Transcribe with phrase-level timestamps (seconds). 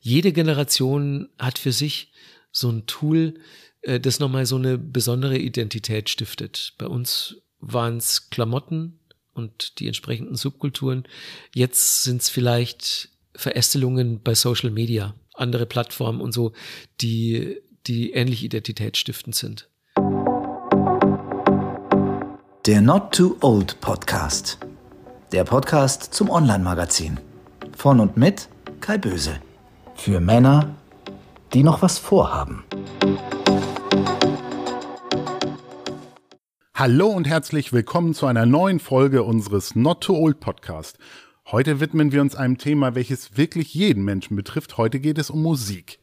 [0.00, 2.12] jede Generation hat für sich
[2.50, 3.34] so ein Tool,
[3.82, 6.74] äh, das nochmal so eine besondere Identität stiftet.
[6.78, 9.00] Bei uns waren es Klamotten
[9.34, 11.04] und die entsprechenden Subkulturen.
[11.54, 16.52] Jetzt sind es vielleicht Verästelungen bei Social Media, andere Plattformen und so,
[17.00, 19.68] die, die ähnlich identitätsstiftend sind.
[22.66, 24.58] Der Not Too Old Podcast.
[25.32, 27.18] Der Podcast zum Online-Magazin.
[27.76, 28.48] Von und mit
[28.80, 29.40] Kai Böse.
[29.98, 30.76] Für Männer,
[31.52, 32.62] die noch was vorhaben.
[36.72, 40.98] Hallo und herzlich willkommen zu einer neuen Folge unseres Not Too Old Podcast.
[41.50, 44.78] Heute widmen wir uns einem Thema, welches wirklich jeden Menschen betrifft.
[44.78, 45.98] Heute geht es um Musik.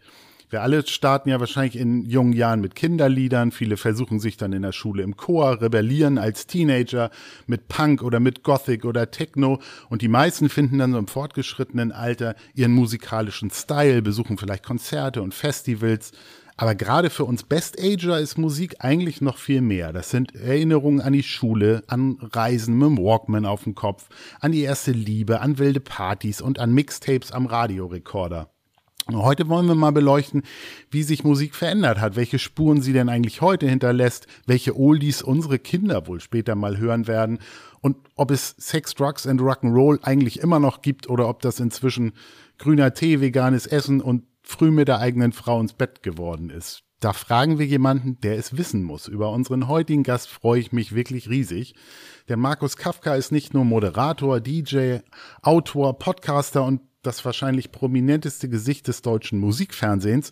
[0.55, 3.52] Wir alle starten ja wahrscheinlich in jungen Jahren mit Kinderliedern.
[3.52, 7.12] Viele versuchen sich dann in der Schule im Chor, rebellieren als Teenager
[7.45, 9.59] mit Punk oder mit Gothic oder Techno.
[9.90, 15.22] Und die meisten finden dann so im fortgeschrittenen Alter ihren musikalischen Style, besuchen vielleicht Konzerte
[15.22, 16.14] und Festivals.
[16.56, 19.92] Aber gerade für uns Best-Ager ist Musik eigentlich noch viel mehr.
[19.92, 24.08] Das sind Erinnerungen an die Schule, an Reisen mit dem Walkman auf dem Kopf,
[24.40, 28.55] an die erste Liebe, an wilde Partys und an Mixtapes am Radiorekorder.
[29.14, 30.42] Heute wollen wir mal beleuchten,
[30.89, 35.59] wie sich Musik verändert hat, welche Spuren sie denn eigentlich heute hinterlässt, welche Oldies unsere
[35.59, 37.38] Kinder wohl später mal hören werden
[37.81, 42.14] und ob es Sex, Drugs and Rock'n'Roll eigentlich immer noch gibt oder ob das inzwischen
[42.58, 46.81] grüner Tee, veganes Essen und früh mit der eigenen Frau ins Bett geworden ist.
[47.00, 49.08] Da fragen wir jemanden, der es wissen muss.
[49.08, 51.75] Über unseren heutigen Gast freue ich mich wirklich riesig.
[52.28, 54.97] Der Markus Kafka ist nicht nur Moderator, DJ,
[55.44, 60.31] Autor, Podcaster und das wahrscheinlich prominenteste Gesicht des deutschen Musikfernsehens,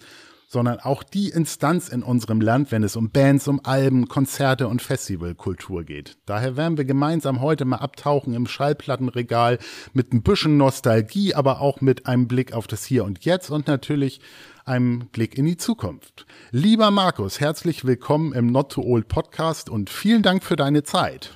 [0.53, 4.81] sondern auch die Instanz in unserem Land, wenn es um Bands, um Alben, Konzerte und
[4.81, 6.17] Festivalkultur geht.
[6.27, 9.57] Daher werden wir gemeinsam heute mal abtauchen im Schallplattenregal
[9.93, 13.67] mit ein bisschen Nostalgie, aber auch mit einem Blick auf das Hier und Jetzt und
[13.67, 14.21] natürlich
[14.63, 16.25] einem Blick in die Zukunft.
[16.51, 21.31] Lieber Markus, herzlich willkommen im Not to Old Podcast und vielen Dank für deine Zeit.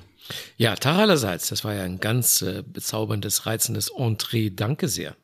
[0.56, 1.48] Ja, Tag allerseits.
[1.48, 4.50] Das war ja ein ganz äh, bezauberndes, reizendes Entree.
[4.50, 5.16] Danke sehr.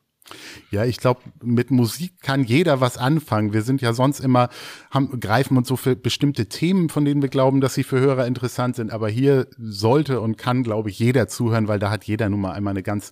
[0.71, 3.53] Ja, ich glaube, mit Musik kann jeder was anfangen.
[3.53, 4.49] Wir sind ja sonst immer,
[4.89, 8.25] haben, greifen uns so für bestimmte Themen, von denen wir glauben, dass sie für Hörer
[8.25, 8.91] interessant sind.
[8.91, 12.53] Aber hier sollte und kann, glaube ich, jeder zuhören, weil da hat jeder nun mal
[12.53, 13.11] einmal eine ganz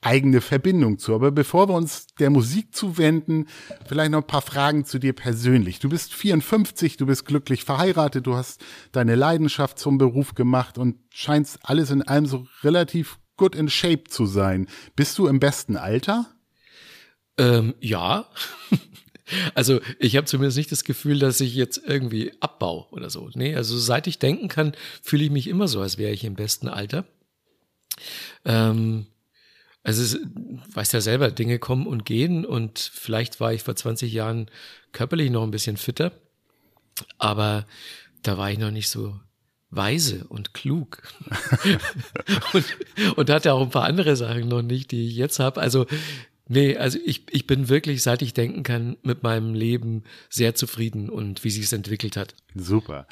[0.00, 1.14] eigene Verbindung zu.
[1.14, 3.46] Aber bevor wir uns der Musik zuwenden,
[3.86, 5.80] vielleicht noch ein paar Fragen zu dir persönlich.
[5.80, 10.96] Du bist 54, du bist glücklich verheiratet, du hast deine Leidenschaft zum Beruf gemacht und
[11.10, 14.68] scheinst alles in allem so relativ good in shape zu sein.
[14.94, 16.26] Bist du im besten Alter?
[17.38, 18.28] Ähm, ja.
[19.56, 23.28] Also ich habe zumindest nicht das Gefühl, dass ich jetzt irgendwie abbau oder so.
[23.34, 26.36] Nee, also seit ich denken kann, fühle ich mich immer so, als wäre ich im
[26.36, 27.04] besten Alter.
[28.44, 29.06] Ähm,
[29.82, 30.18] also es,
[30.72, 34.50] weißt ja selber, Dinge kommen und gehen und vielleicht war ich vor 20 Jahren
[34.92, 36.12] körperlich noch ein bisschen fitter,
[37.18, 37.66] aber
[38.22, 39.18] da war ich noch nicht so
[39.70, 41.02] weise und klug
[42.52, 42.64] und,
[43.16, 45.60] und hatte auch ein paar andere Sachen noch nicht, die ich jetzt habe.
[45.60, 45.86] Also
[46.48, 51.10] Nee, also ich, ich bin wirklich, seit ich denken kann, mit meinem Leben sehr zufrieden
[51.10, 52.34] und wie sich es entwickelt hat.
[52.54, 53.08] Super.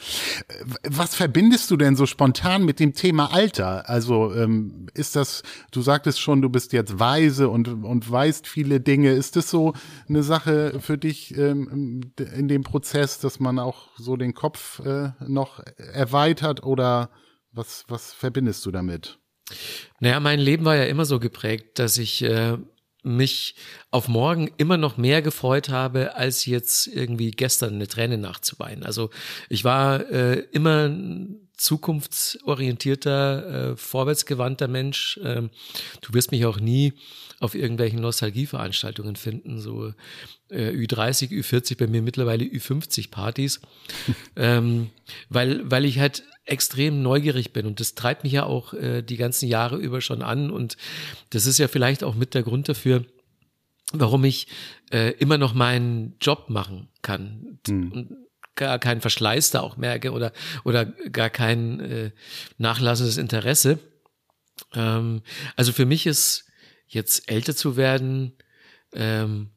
[0.85, 3.89] Was verbindest du denn so spontan mit dem Thema Alter?
[3.89, 8.81] Also ähm, ist das, du sagtest schon, du bist jetzt weise und, und weißt viele
[8.81, 9.11] Dinge.
[9.11, 9.75] Ist das so
[10.09, 15.11] eine Sache für dich ähm, in dem Prozess, dass man auch so den Kopf äh,
[15.27, 17.11] noch erweitert oder
[17.51, 19.19] was, was verbindest du damit?
[20.01, 22.59] Naja, mein Leben war ja immer so geprägt, dass ich äh,
[23.05, 23.55] mich
[23.91, 28.85] auf morgen immer noch mehr gefreut habe, als jetzt irgendwie gestern eine Träne nachzuweinen.
[28.85, 29.11] Also
[29.49, 30.91] ich war äh, immer
[31.57, 35.21] zukunftsorientierter, äh, vorwärtsgewandter Mensch.
[35.23, 35.51] Ähm,
[36.01, 36.95] du wirst mich auch nie
[37.41, 39.93] auf irgendwelchen Nostalgieveranstaltungen finden, so
[40.51, 43.61] äh, Ü30, Ü40, bei mir mittlerweile Ü50 Partys,
[44.37, 44.91] ähm,
[45.29, 47.67] weil, weil ich halt extrem neugierig bin.
[47.67, 50.51] Und das treibt mich ja auch äh, die ganzen Jahre über schon an.
[50.51, 50.77] Und
[51.31, 53.05] das ist ja vielleicht auch mit der Grund dafür,
[53.93, 54.49] warum ich
[54.91, 57.59] äh, immer noch meinen Job machen kann.
[57.67, 58.24] Hm.
[58.57, 60.33] Gar keinen Verschleiß da auch merke oder
[60.65, 62.11] oder gar kein äh,
[62.59, 63.79] nachlassendes Interesse.
[64.75, 65.23] Ähm,
[65.57, 66.47] also für mich ist
[66.87, 68.37] jetzt älter zu werden
[68.93, 69.51] ähm,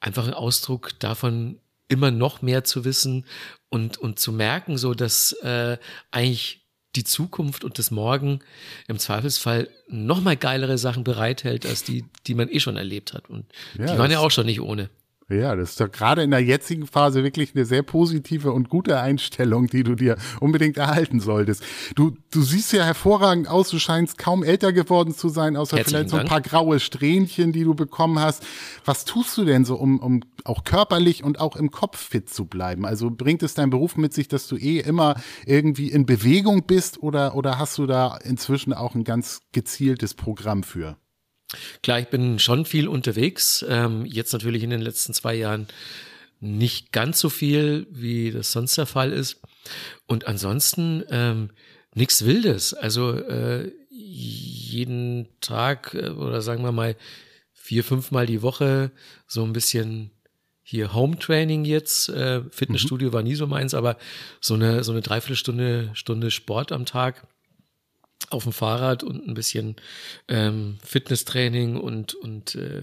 [0.00, 3.24] einfach ein Ausdruck davon, immer noch mehr zu wissen
[3.68, 5.78] und, und zu merken, so dass äh,
[6.10, 6.66] eigentlich
[6.96, 8.40] die Zukunft und das Morgen
[8.88, 13.28] im Zweifelsfall noch mal geilere Sachen bereithält, als die, die man eh schon erlebt hat.
[13.28, 13.46] Und
[13.78, 14.90] ja, die waren ja auch schon nicht ohne.
[15.30, 18.98] Ja, das ist doch gerade in der jetzigen Phase wirklich eine sehr positive und gute
[18.98, 21.62] Einstellung, die du dir unbedingt erhalten solltest.
[21.94, 25.96] Du, du siehst ja hervorragend aus, du scheinst kaum älter geworden zu sein, außer Herzlichen
[25.98, 28.42] vielleicht so ein paar graue Strähnchen, die du bekommen hast.
[28.86, 32.46] Was tust du denn so, um, um auch körperlich und auch im Kopf fit zu
[32.46, 32.86] bleiben?
[32.86, 37.02] Also bringt es dein Beruf mit sich, dass du eh immer irgendwie in Bewegung bist
[37.02, 40.96] oder, oder hast du da inzwischen auch ein ganz gezieltes Programm für?
[41.82, 43.64] Klar, ich bin schon viel unterwegs.
[43.68, 45.66] Ähm, jetzt natürlich in den letzten zwei Jahren
[46.40, 49.40] nicht ganz so viel, wie das sonst der Fall ist.
[50.06, 51.50] Und ansonsten ähm,
[51.94, 52.74] nichts Wildes.
[52.74, 56.96] Also äh, jeden Tag äh, oder sagen wir mal
[57.52, 58.92] vier, fünfmal die Woche
[59.26, 60.10] so ein bisschen
[60.62, 62.10] hier Home Training jetzt.
[62.10, 63.12] Äh, Fitnessstudio mhm.
[63.12, 63.96] war nie so meins, aber
[64.40, 67.26] so eine so eine Dreiviertelstunde Stunde Sport am Tag
[68.30, 69.76] auf dem Fahrrad und ein bisschen
[70.28, 72.82] ähm, Fitnesstraining und, und äh,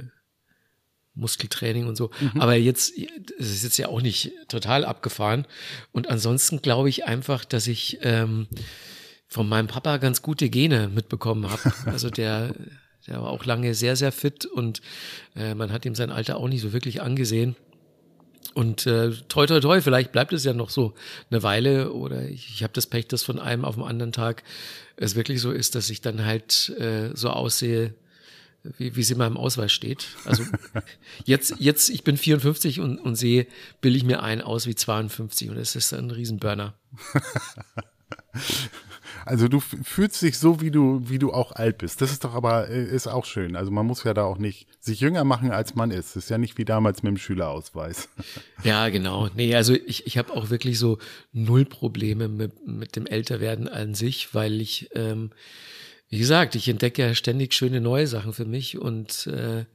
[1.15, 2.11] Muskeltraining und so.
[2.19, 2.41] Mhm.
[2.41, 2.93] Aber jetzt,
[3.39, 5.45] es ist jetzt ja auch nicht total abgefahren.
[5.91, 8.47] Und ansonsten glaube ich einfach, dass ich ähm,
[9.27, 11.73] von meinem Papa ganz gute Gene mitbekommen habe.
[11.85, 12.53] Also der,
[13.07, 14.81] der war auch lange sehr, sehr fit und
[15.35, 17.55] äh, man hat ihm sein Alter auch nicht so wirklich angesehen.
[18.53, 20.93] Und äh, toi, toi, toi, vielleicht bleibt es ja noch so
[21.29, 24.43] eine Weile oder ich, ich habe das Pech, dass von einem auf den anderen Tag
[24.97, 27.93] es wirklich so ist, dass ich dann halt äh, so aussehe,
[28.77, 30.07] wie, wie es in meinem Ausweis steht.
[30.25, 30.43] Also
[31.25, 33.47] jetzt, jetzt, ich bin 54 und, und sehe,
[33.81, 36.75] bilde ich mir ein aus wie 52 und es ist ein Riesenburner.
[39.25, 41.99] Also du fühlst dich so, wie du, wie du auch alt bist.
[41.99, 43.55] Das ist doch aber, äh, ist auch schön.
[43.55, 46.15] Also man muss ja da auch nicht sich jünger machen, als man ist.
[46.15, 48.07] Das ist ja nicht wie damals mit dem Schülerausweis.
[48.63, 49.29] Ja, genau.
[49.35, 50.99] Nee, also ich, ich habe auch wirklich so
[51.33, 55.31] null Probleme mit, mit dem Älterwerden an sich, weil ich, ähm,
[56.09, 59.65] wie gesagt, ich entdecke ja ständig schöne neue Sachen für mich und äh,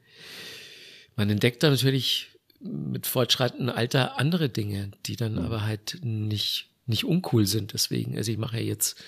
[1.16, 2.28] man entdeckt da natürlich
[2.60, 5.40] mit fortschreitendem Alter andere Dinge, die dann mhm.
[5.40, 7.72] aber halt nicht nicht uncool sind.
[7.72, 9.02] Deswegen, also ich mache ja jetzt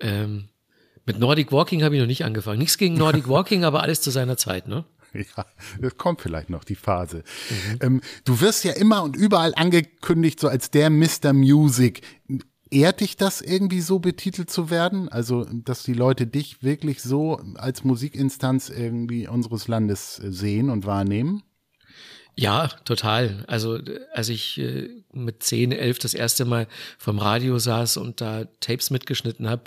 [0.00, 0.48] ähm,
[1.08, 2.58] mit Nordic Walking habe ich noch nicht angefangen.
[2.58, 4.84] Nichts gegen Nordic Walking, aber alles zu seiner Zeit, ne?
[5.14, 5.46] Ja,
[5.80, 7.24] das kommt vielleicht noch, die Phase.
[7.48, 7.78] Mhm.
[7.80, 11.32] Ähm, du wirst ja immer und überall angekündigt, so als der Mr.
[11.32, 12.02] Music.
[12.70, 15.08] Ehrt dich das irgendwie so betitelt zu werden?
[15.08, 21.42] Also, dass die Leute dich wirklich so als Musikinstanz irgendwie unseres Landes sehen und wahrnehmen?
[22.38, 23.42] Ja, total.
[23.48, 23.80] Also
[24.12, 28.90] als ich äh, mit 10, 11 das erste Mal vom Radio saß und da Tapes
[28.90, 29.64] mitgeschnitten habe,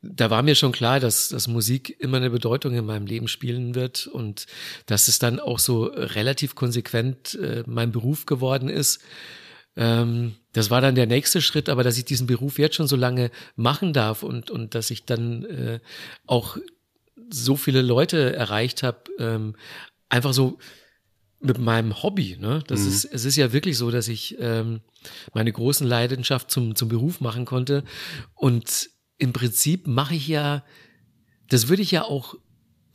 [0.00, 3.74] da war mir schon klar, dass, dass Musik immer eine Bedeutung in meinem Leben spielen
[3.74, 4.46] wird und
[4.86, 9.00] dass es dann auch so relativ konsequent äh, mein Beruf geworden ist.
[9.74, 12.94] Ähm, das war dann der nächste Schritt, aber dass ich diesen Beruf jetzt schon so
[12.94, 15.80] lange machen darf und, und dass ich dann äh,
[16.28, 16.58] auch
[17.28, 19.56] so viele Leute erreicht habe, ähm,
[20.08, 20.58] einfach so
[21.44, 22.36] mit meinem Hobby.
[22.40, 22.62] Ne?
[22.66, 22.88] Das mhm.
[22.88, 24.80] ist, es ist ja wirklich so, dass ich ähm,
[25.34, 27.84] meine großen Leidenschaft zum, zum Beruf machen konnte.
[28.34, 28.88] Und
[29.18, 30.64] im Prinzip mache ich ja,
[31.48, 32.36] das würde ich ja auch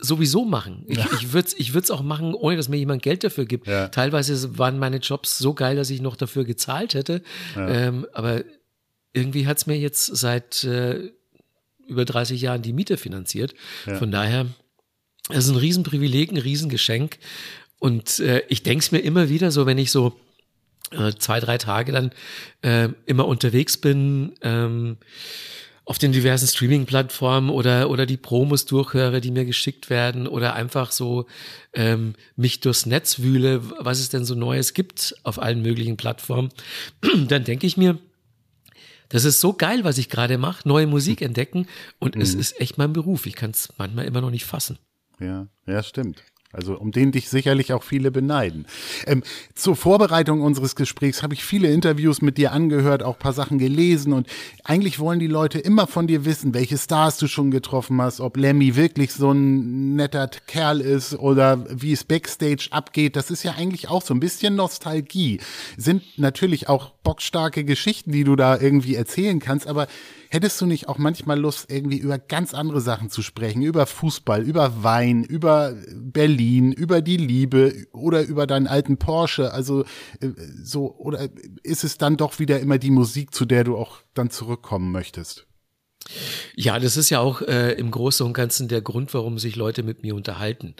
[0.00, 0.84] sowieso machen.
[0.88, 1.06] Ich, ja.
[1.14, 3.68] ich würde es ich würd's auch machen, ohne dass mir jemand Geld dafür gibt.
[3.68, 3.88] Ja.
[3.88, 7.22] Teilweise waren meine Jobs so geil, dass ich noch dafür gezahlt hätte.
[7.54, 7.68] Ja.
[7.68, 8.42] Ähm, aber
[9.12, 11.10] irgendwie hat es mir jetzt seit äh,
[11.86, 13.54] über 30 Jahren die Miete finanziert.
[13.98, 14.46] Von daher,
[15.28, 17.18] es ist ein Riesenprivileg, ein Riesengeschenk.
[17.80, 20.14] Und äh, ich denke es mir immer wieder so, wenn ich so
[20.92, 22.12] äh, zwei, drei Tage dann
[22.62, 24.98] äh, immer unterwegs bin, ähm,
[25.84, 30.92] auf den diversen Streaming-Plattformen oder, oder die Promos durchhöre, die mir geschickt werden oder einfach
[30.92, 31.26] so
[31.72, 36.50] ähm, mich durchs Netz wühle, was es denn so Neues gibt auf allen möglichen Plattformen,
[37.26, 37.98] dann denke ich mir,
[39.08, 41.66] das ist so geil, was ich gerade mache, neue Musik entdecken
[41.98, 42.20] und mhm.
[42.20, 43.26] es ist echt mein Beruf.
[43.26, 44.78] Ich kann es manchmal immer noch nicht fassen.
[45.18, 46.22] Ja, ja, stimmt.
[46.52, 48.66] Also um den dich sicherlich auch viele beneiden.
[49.06, 49.22] Ähm,
[49.54, 54.12] zur Vorbereitung unseres Gesprächs habe ich viele Interviews mit dir angehört, auch paar Sachen gelesen
[54.12, 54.26] und
[54.64, 58.36] eigentlich wollen die Leute immer von dir wissen, welche Stars du schon getroffen hast, ob
[58.36, 63.14] Lemmy wirklich so ein netter Kerl ist oder wie es backstage abgeht.
[63.14, 65.40] Das ist ja eigentlich auch so ein bisschen Nostalgie.
[65.76, 69.86] Sind natürlich auch bockstarke Geschichten, die du da irgendwie erzählen kannst, aber
[70.32, 73.62] Hättest du nicht auch manchmal Lust, irgendwie über ganz andere Sachen zu sprechen?
[73.62, 79.52] Über Fußball, über Wein, über Berlin, über die Liebe oder über deinen alten Porsche?
[79.52, 79.82] Also
[80.20, 80.28] äh,
[80.62, 81.28] so, oder
[81.64, 85.48] ist es dann doch wieder immer die Musik, zu der du auch dann zurückkommen möchtest?
[86.54, 89.82] Ja, das ist ja auch äh, im Großen und Ganzen der Grund, warum sich Leute
[89.82, 90.74] mit mir unterhalten.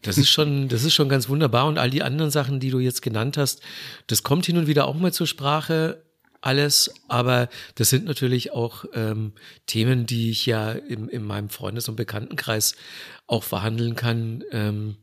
[0.00, 1.66] Das ist schon, das ist schon ganz wunderbar.
[1.66, 3.60] Und all die anderen Sachen, die du jetzt genannt hast,
[4.06, 6.02] das kommt hin und wieder auch mal zur Sprache
[6.44, 9.32] alles, aber das sind natürlich auch ähm,
[9.66, 12.76] Themen, die ich ja im, in meinem Freundes- und Bekanntenkreis
[13.26, 14.44] auch verhandeln kann.
[14.50, 14.96] Ähm,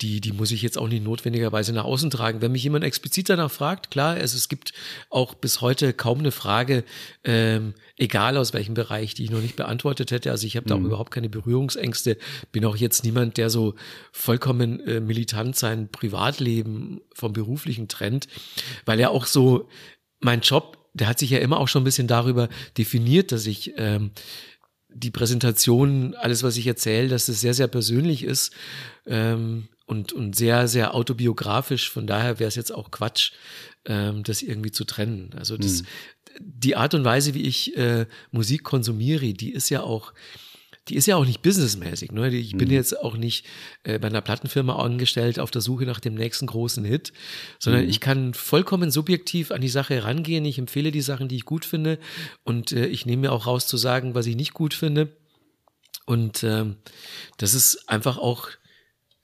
[0.00, 2.40] die, die muss ich jetzt auch nicht notwendigerweise nach außen tragen.
[2.40, 4.72] Wenn mich jemand explizit danach fragt, klar, es, es gibt
[5.10, 6.84] auch bis heute kaum eine Frage,
[7.24, 10.30] ähm, egal aus welchem Bereich, die ich noch nicht beantwortet hätte.
[10.30, 10.86] Also ich habe da auch mhm.
[10.86, 12.16] überhaupt keine Berührungsängste.
[12.52, 13.74] Bin auch jetzt niemand, der so
[14.12, 18.28] vollkommen äh, militant sein Privatleben vom beruflichen trennt,
[18.84, 19.68] weil er auch so
[20.20, 23.74] mein Job, der hat sich ja immer auch schon ein bisschen darüber definiert, dass ich
[23.76, 24.10] ähm,
[24.88, 28.52] die Präsentation, alles, was ich erzähle, dass es sehr, sehr persönlich ist.
[29.06, 31.90] Ähm, und, und sehr, sehr autobiografisch.
[31.90, 33.32] Von daher wäre es jetzt auch Quatsch,
[33.86, 35.30] ähm, das irgendwie zu trennen.
[35.36, 35.86] Also das, mhm.
[36.40, 40.12] die Art und Weise, wie ich äh, Musik konsumiere, die ist ja auch,
[40.88, 42.12] die ist ja auch nicht businessmäßig.
[42.12, 42.28] Ne?
[42.34, 42.74] Ich bin mhm.
[42.74, 43.46] jetzt auch nicht
[43.84, 47.12] äh, bei einer Plattenfirma angestellt auf der Suche nach dem nächsten großen Hit,
[47.58, 47.90] sondern mhm.
[47.90, 50.44] ich kann vollkommen subjektiv an die Sache herangehen.
[50.44, 51.98] Ich empfehle die Sachen, die ich gut finde
[52.44, 55.16] und äh, ich nehme mir auch raus zu sagen, was ich nicht gut finde.
[56.06, 56.76] Und ähm,
[57.36, 58.48] das ist einfach auch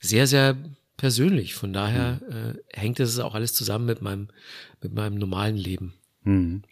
[0.01, 0.57] sehr, sehr
[0.97, 1.55] persönlich.
[1.55, 2.37] Von daher mhm.
[2.37, 4.29] äh, hängt es auch alles zusammen mit meinem,
[4.83, 5.95] mit meinem normalen Leben.
[6.25, 6.63] Mhm.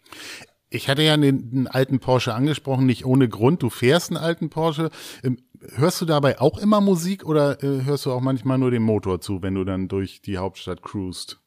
[0.73, 3.61] Ich hatte ja den, den, alten Porsche angesprochen, nicht ohne Grund.
[3.61, 4.89] Du fährst einen alten Porsche.
[5.23, 5.37] Ähm,
[5.75, 9.21] hörst du dabei auch immer Musik oder äh, hörst du auch manchmal nur dem Motor
[9.21, 11.39] zu, wenn du dann durch die Hauptstadt cruist?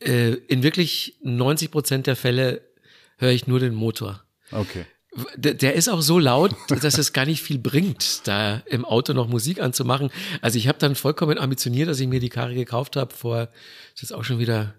[0.00, 2.62] Äh, in wirklich 90 Prozent der Fälle
[3.18, 4.24] höre ich nur den Motor.
[4.50, 4.84] Okay.
[5.36, 9.12] Der, der ist auch so laut, dass es gar nicht viel bringt, da im Auto
[9.12, 10.10] noch Musik anzumachen.
[10.40, 13.48] Also ich habe dann vollkommen ambitioniert, dass ich mir die Karre gekauft habe vor,
[13.94, 14.74] ist jetzt auch schon wieder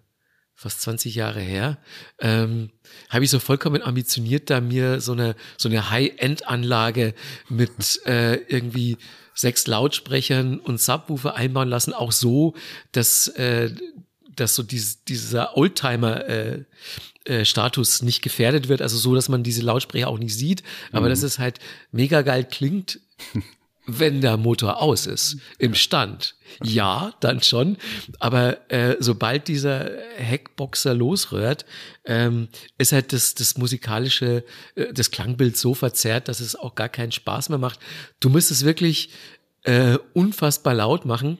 [0.56, 1.78] fast 20 Jahre her,
[2.20, 2.72] ähm,
[3.10, 7.14] habe ich so vollkommen ambitioniert, da mir so eine so eine High-End-Anlage
[7.50, 8.98] mit äh, irgendwie
[9.34, 12.56] sechs Lautsprechern und Subwoofer einbauen lassen, auch so,
[12.94, 13.72] dass äh,
[14.36, 16.64] dass so dieses, dieser Oldtimer äh,
[17.26, 21.06] äh, Status nicht gefährdet wird, also so, dass man diese Lautsprecher auch nicht sieht, aber
[21.06, 21.10] mhm.
[21.10, 21.60] dass es halt
[21.92, 23.00] mega geil klingt,
[23.88, 26.36] wenn der Motor aus ist, im Stand.
[26.64, 27.78] Ja, dann schon,
[28.20, 31.66] aber äh, sobald dieser Heckboxer losrührt,
[32.06, 34.44] ähm, ist halt das, das musikalische,
[34.76, 37.80] äh, das Klangbild so verzerrt, dass es auch gar keinen Spaß mehr macht.
[38.20, 39.10] Du musst es wirklich
[39.64, 41.40] äh, unfassbar laut machen,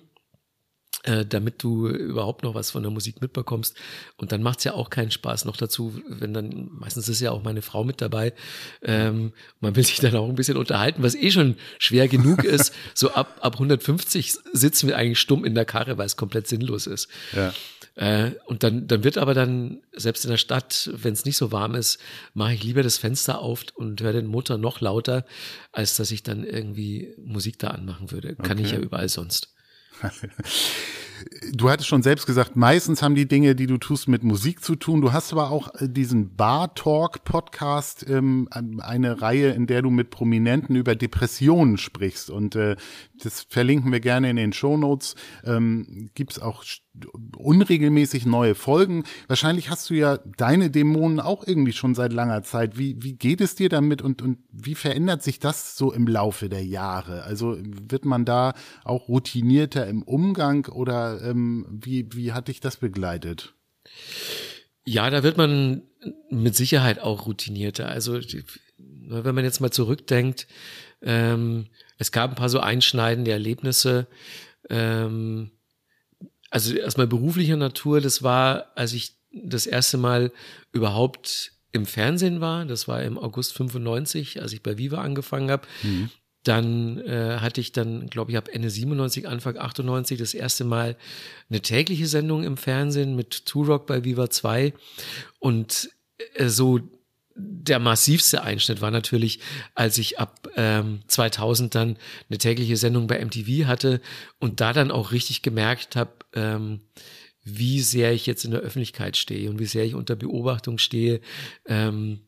[1.04, 3.76] äh, damit du überhaupt noch was von der Musik mitbekommst.
[4.18, 7.44] Und dann macht's ja auch keinen Spaß noch dazu, wenn dann, meistens ist ja auch
[7.44, 8.34] meine Frau mit dabei.
[8.82, 12.74] Ähm, man will sich dann auch ein bisschen unterhalten, was eh schon schwer genug ist.
[12.94, 16.88] So ab, ab 150 sitzen wir eigentlich stumm in der Karre, weil es komplett sinnlos
[16.88, 17.08] ist.
[17.36, 17.54] Ja.
[17.96, 21.52] Äh, und dann, dann wird aber dann, selbst in der Stadt, wenn es nicht so
[21.52, 22.00] warm ist,
[22.34, 25.26] mache ich lieber das Fenster auf und höre den Motor noch lauter,
[25.72, 28.36] als dass ich dann irgendwie Musik da anmachen würde.
[28.36, 28.64] Kann okay.
[28.64, 29.55] ich ja überall sonst.
[31.54, 34.76] Du hattest schon selbst gesagt, meistens haben die Dinge, die du tust, mit Musik zu
[34.76, 35.02] tun.
[35.02, 39.90] Du hast aber auch äh, diesen Bar Talk Podcast, ähm, eine Reihe, in der du
[39.90, 42.30] mit Prominenten über Depressionen sprichst.
[42.30, 42.76] Und äh,
[43.24, 45.16] das verlinken wir gerne in den Show Notes.
[45.44, 46.64] Ähm, Gibt auch
[47.38, 49.04] unregelmäßig neue Folgen.
[49.28, 52.78] Wahrscheinlich hast du ja deine Dämonen auch irgendwie schon seit langer Zeit.
[52.78, 56.50] Wie, wie geht es dir damit und, und wie verändert sich das so im Laufe
[56.50, 57.24] der Jahre?
[57.24, 62.78] Also wird man da auch routinierter im Umgang oder ähm, wie, wie hat dich das
[62.78, 63.54] begleitet?
[64.86, 65.84] Ja, da wird man
[66.30, 67.88] mit Sicherheit auch routinierter.
[67.88, 68.20] Also
[68.78, 70.48] wenn man jetzt mal zurückdenkt,
[71.02, 74.08] ähm, es gab ein paar so einschneidende Erlebnisse.
[74.70, 75.52] Ähm,
[76.56, 80.32] also erstmal beruflicher Natur, das war, als ich das erste Mal
[80.72, 85.68] überhaupt im Fernsehen war, das war im August 95, als ich bei Viva angefangen habe.
[85.84, 86.12] Mhm.
[86.44, 90.96] Dann äh, hatte ich dann, glaube ich, ab Ende 97, Anfang 98 das erste Mal
[91.50, 94.74] eine tägliche Sendung im Fernsehen mit Turok bei Viva 2.
[95.40, 95.90] Und
[96.36, 96.80] äh, so
[97.36, 99.42] der massivste Einschnitt war natürlich,
[99.74, 101.98] als ich ab ähm, 2000 dann
[102.30, 104.00] eine tägliche Sendung bei MTV hatte
[104.40, 106.82] und da dann auch richtig gemerkt habe, ähm,
[107.44, 111.22] wie sehr ich jetzt in der Öffentlichkeit stehe und wie sehr ich unter Beobachtung stehe,
[111.68, 112.22] ähm,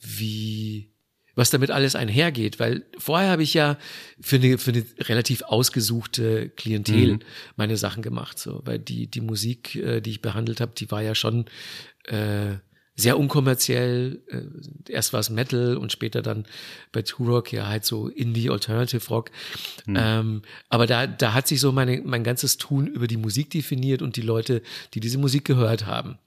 [0.00, 0.90] wie
[1.36, 3.76] was damit alles einhergeht, weil vorher habe ich ja
[4.18, 7.18] für eine, für eine relativ ausgesuchte Klientel mhm.
[7.56, 11.02] meine Sachen gemacht, so, weil die die Musik, äh, die ich behandelt habe, die war
[11.02, 11.44] ja schon
[12.04, 12.54] äh,
[12.96, 14.22] sehr unkommerziell.
[14.28, 16.46] Äh, erst war es Metal und später dann
[16.92, 19.30] bei Turok ja halt so Indie Alternative Rock.
[19.84, 19.96] Mhm.
[19.98, 24.02] Ähm, aber da, da hat sich so meine, mein ganzes Tun über die Musik definiert
[24.02, 24.62] und die Leute,
[24.94, 26.18] die diese Musik gehört haben.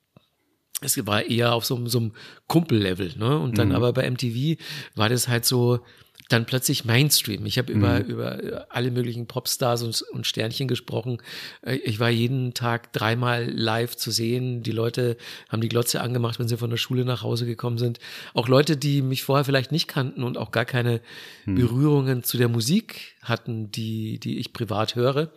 [0.82, 2.12] Es war eher auf so, so einem
[2.48, 3.38] Kumpellevel, ne?
[3.38, 3.76] Und dann mhm.
[3.76, 4.58] aber bei MTV
[4.96, 5.82] war das halt so,
[6.30, 7.46] dann plötzlich Mainstream.
[7.46, 8.06] Ich habe über, mhm.
[8.06, 11.22] über alle möglichen Popstars und, und Sternchen gesprochen.
[11.62, 14.64] Äh, ich war jeden Tag dreimal live zu sehen.
[14.64, 15.18] Die Leute
[15.50, 18.00] haben die Glotze angemacht, wenn sie von der Schule nach Hause gekommen sind.
[18.34, 21.02] Auch Leute, die mich vorher vielleicht nicht kannten und auch gar keine
[21.46, 21.56] mhm.
[21.56, 25.32] Berührungen zu der Musik hatten, die, die ich privat höre.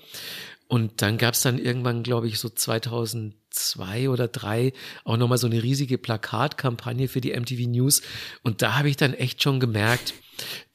[0.73, 4.73] Und dann gab es dann irgendwann, glaube ich, so 2002 oder drei
[5.05, 8.01] auch nochmal so eine riesige Plakatkampagne für die MTV News.
[8.43, 10.15] Und da habe ich dann echt schon gemerkt,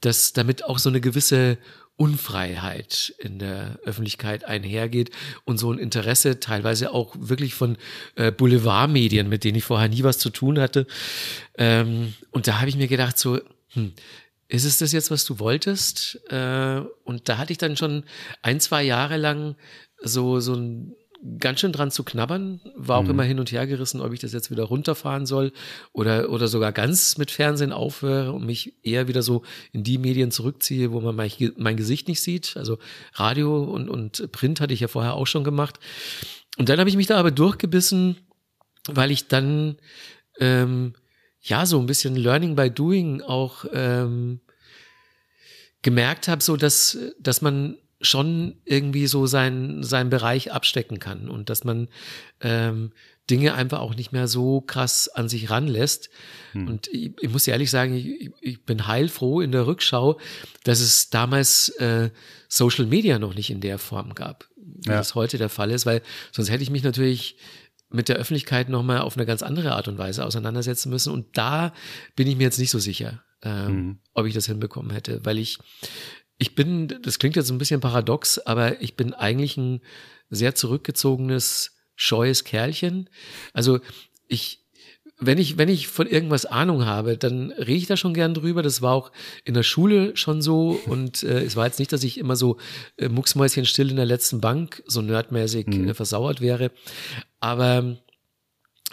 [0.00, 1.58] dass damit auch so eine gewisse
[1.96, 5.10] Unfreiheit in der Öffentlichkeit einhergeht
[5.44, 7.76] und so ein Interesse teilweise auch wirklich von
[8.14, 10.86] äh, Boulevardmedien, mit denen ich vorher nie was zu tun hatte.
[11.56, 13.40] Ähm, und da habe ich mir gedacht, so,
[13.70, 13.94] hm,
[14.46, 16.20] ist es das jetzt, was du wolltest?
[16.30, 18.04] Äh, und da hatte ich dann schon
[18.42, 19.56] ein, zwei Jahre lang
[20.02, 20.94] so, so ein
[21.40, 23.10] ganz schön dran zu knabbern, war auch mhm.
[23.10, 25.52] immer hin und her gerissen, ob ich das jetzt wieder runterfahren soll
[25.92, 30.30] oder, oder sogar ganz mit Fernsehen aufhöre und mich eher wieder so in die Medien
[30.30, 32.56] zurückziehe, wo man mein, mein Gesicht nicht sieht.
[32.56, 32.78] Also
[33.14, 35.80] Radio und, und Print hatte ich ja vorher auch schon gemacht.
[36.56, 38.16] Und dann habe ich mich da aber durchgebissen,
[38.86, 39.76] weil ich dann
[40.38, 40.94] ähm,
[41.40, 44.40] ja so ein bisschen Learning by Doing auch ähm,
[45.82, 51.50] gemerkt habe, so dass, dass man schon irgendwie so seinen sein Bereich abstecken kann und
[51.50, 51.88] dass man
[52.40, 52.92] ähm,
[53.30, 56.08] Dinge einfach auch nicht mehr so krass an sich ranlässt.
[56.52, 56.68] Hm.
[56.68, 60.18] Und ich, ich, muss ehrlich sagen, ich, ich, bin heilfroh in der Rückschau,
[60.64, 62.10] dass es damals äh,
[62.48, 64.96] Social Media noch nicht in der Form gab, wie ja.
[64.96, 66.02] das heute der Fall ist, weil
[66.32, 67.36] sonst hätte ich mich natürlich
[67.90, 71.12] mit der Öffentlichkeit nochmal auf eine ganz andere Art und Weise auseinandersetzen müssen.
[71.12, 71.72] Und da
[72.16, 73.98] bin ich mir jetzt nicht so sicher, ähm, mhm.
[74.14, 75.58] ob ich das hinbekommen hätte, weil ich
[76.38, 79.80] ich bin, das klingt jetzt ein bisschen paradox, aber ich bin eigentlich ein
[80.30, 83.10] sehr zurückgezogenes, scheues Kerlchen.
[83.52, 83.80] Also
[84.28, 84.64] ich,
[85.18, 88.62] wenn ich, wenn ich von irgendwas Ahnung habe, dann rede ich da schon gern drüber.
[88.62, 89.10] Das war auch
[89.44, 90.80] in der Schule schon so.
[90.86, 92.56] Und äh, es war jetzt nicht, dass ich immer so
[92.96, 95.88] äh, mucksmäuschen still in der letzten Bank so nerdmäßig mhm.
[95.88, 96.70] äh, versauert wäre.
[97.40, 97.96] Aber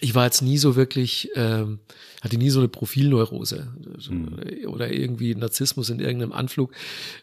[0.01, 1.79] ich war jetzt nie so wirklich, ähm,
[2.21, 3.71] hatte nie so eine Profilneurose
[4.09, 4.67] mhm.
[4.67, 6.73] oder irgendwie Narzissmus in irgendeinem Anflug.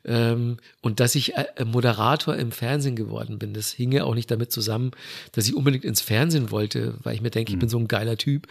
[0.06, 4.52] Ähm, und dass ich äh, Moderator im Fernsehen geworden bin, das hinge auch nicht damit
[4.52, 4.92] zusammen,
[5.32, 7.56] dass ich unbedingt ins Fernsehen wollte, weil ich mir denke, mhm.
[7.56, 8.46] ich bin so ein geiler Typ,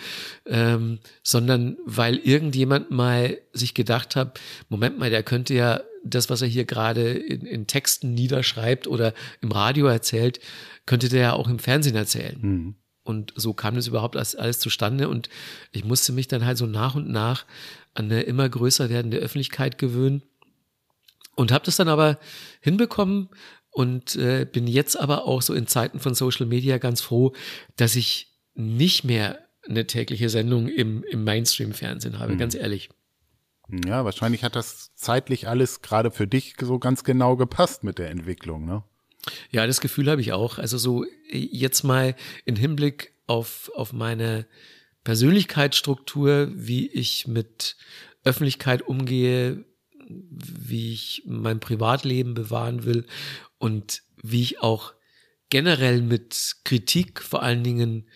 [0.46, 6.44] ähm, sondern weil irgendjemand mal sich gedacht hat, Moment mal, der könnte ja das, was
[6.44, 10.40] er hier gerade in, in Texten niederschreibt oder im Radio erzählt,
[10.86, 12.38] könnte der ja auch im Fernsehen erzählen.
[12.40, 12.76] Mhm.
[13.04, 15.10] Und so kam das überhaupt alles, alles zustande.
[15.10, 15.30] Und
[15.72, 17.46] ich musste mich dann halt so nach und nach
[17.94, 20.24] an eine immer größer werdende Öffentlichkeit gewöhnen.
[21.36, 22.20] Und habe das dann aber
[22.60, 23.30] hinbekommen
[23.72, 27.34] und äh, bin jetzt aber auch so in Zeiten von Social Media ganz froh,
[27.78, 32.38] dass ich nicht mehr eine tägliche Sendung im, im Mainstream-Fernsehen habe, mhm.
[32.38, 32.90] ganz ehrlich.
[33.86, 38.10] Ja, wahrscheinlich hat das zeitlich alles gerade für dich so ganz genau gepasst mit der
[38.10, 38.84] Entwicklung, ne?
[39.52, 40.58] Ja, das Gefühl habe ich auch.
[40.58, 44.48] Also so jetzt mal in Hinblick auf, auf meine
[45.04, 47.76] Persönlichkeitsstruktur, wie ich mit
[48.24, 49.66] Öffentlichkeit umgehe,
[50.08, 53.06] wie ich mein Privatleben bewahren will
[53.58, 54.94] und wie ich auch
[55.50, 58.10] generell mit Kritik, vor allen Dingen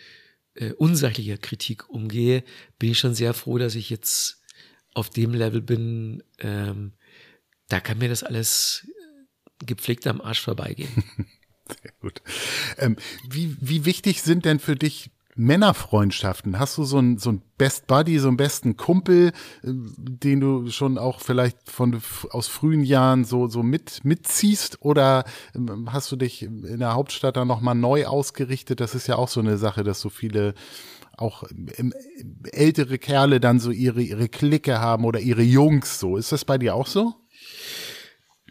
[0.56, 2.44] äh, unsachlicher Kritik umgehe,
[2.80, 4.42] bin ich schon sehr froh, dass ich jetzt
[4.94, 6.24] auf dem Level bin.
[6.40, 6.94] Ähm,
[7.68, 8.88] da kann mir das alles
[9.66, 11.04] gepflegt am Arsch vorbeigehen.
[11.68, 12.22] Sehr gut.
[12.78, 12.96] Ähm,
[13.28, 16.60] wie, wie wichtig sind denn für dich Männerfreundschaften?
[16.60, 19.32] Hast du so ein, so ein Best Buddy, so einen besten Kumpel,
[19.64, 24.82] äh, den du schon auch vielleicht von, aus frühen Jahren so, so mit, mitziehst?
[24.82, 28.80] Oder ähm, hast du dich in der Hauptstadt dann nochmal neu ausgerichtet?
[28.80, 30.54] Das ist ja auch so eine Sache, dass so viele
[31.18, 31.44] auch
[31.78, 31.94] ähm,
[32.52, 36.18] ältere Kerle dann so ihre, ihre Clique haben oder ihre Jungs so.
[36.18, 37.16] Ist das bei dir auch so?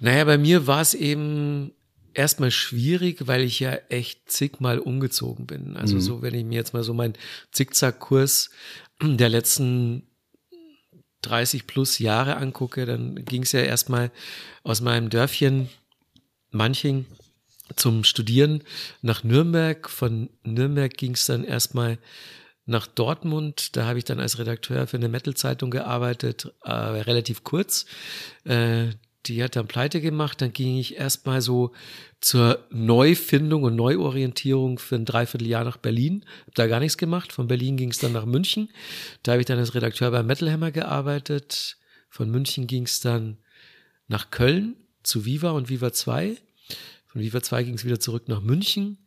[0.05, 1.73] Naja, bei mir war es eben
[2.13, 5.79] erstmal schwierig, weil ich ja echt zigmal umgezogen bin.
[5.79, 6.01] Also mhm.
[6.03, 7.15] so, wenn ich mir jetzt mal so meinen
[7.53, 8.51] Zickzackkurs
[9.03, 10.03] der letzten
[11.23, 14.11] 30 plus Jahre angucke, dann ging es ja erstmal
[14.63, 15.71] aus meinem Dörfchen
[16.51, 17.07] Manching
[17.75, 18.63] zum Studieren
[19.01, 19.89] nach Nürnberg.
[19.89, 21.97] Von Nürnberg ging es dann erstmal
[22.67, 23.75] nach Dortmund.
[23.75, 27.87] Da habe ich dann als Redakteur für eine Metal-Zeitung gearbeitet, äh, relativ kurz.
[28.45, 28.91] Äh,
[29.27, 30.41] die hat dann pleite gemacht.
[30.41, 31.73] Dann ging ich erstmal so
[32.21, 36.25] zur Neufindung und Neuorientierung für ein Dreivierteljahr nach Berlin.
[36.47, 37.33] Hab da gar nichts gemacht.
[37.33, 38.71] Von Berlin ging es dann nach München.
[39.23, 41.77] Da habe ich dann als Redakteur bei Metal Hammer gearbeitet.
[42.09, 43.39] Von München ging es dann
[44.09, 46.37] nach Köln zu Viva und Viva 2.
[47.07, 48.99] Von Viva 2 ging es wieder zurück nach München.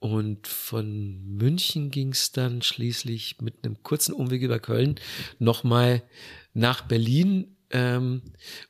[0.00, 4.94] Und von München ging es dann schließlich mit einem kurzen Umweg über Köln
[5.38, 6.02] nochmal
[6.54, 8.22] nach Berlin ähm,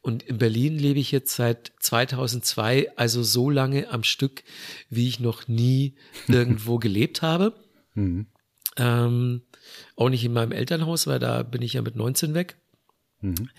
[0.03, 4.43] und in Berlin lebe ich jetzt seit 2002, also so lange am Stück,
[4.91, 5.97] wie ich noch nie
[6.29, 7.55] irgendwo gelebt habe.
[7.95, 8.27] Mhm.
[8.77, 9.43] Ähm,
[9.97, 12.57] auch nicht in meinem Elternhaus, weil da bin ich ja mit 19 weg.
[13.21, 13.51] Mhm.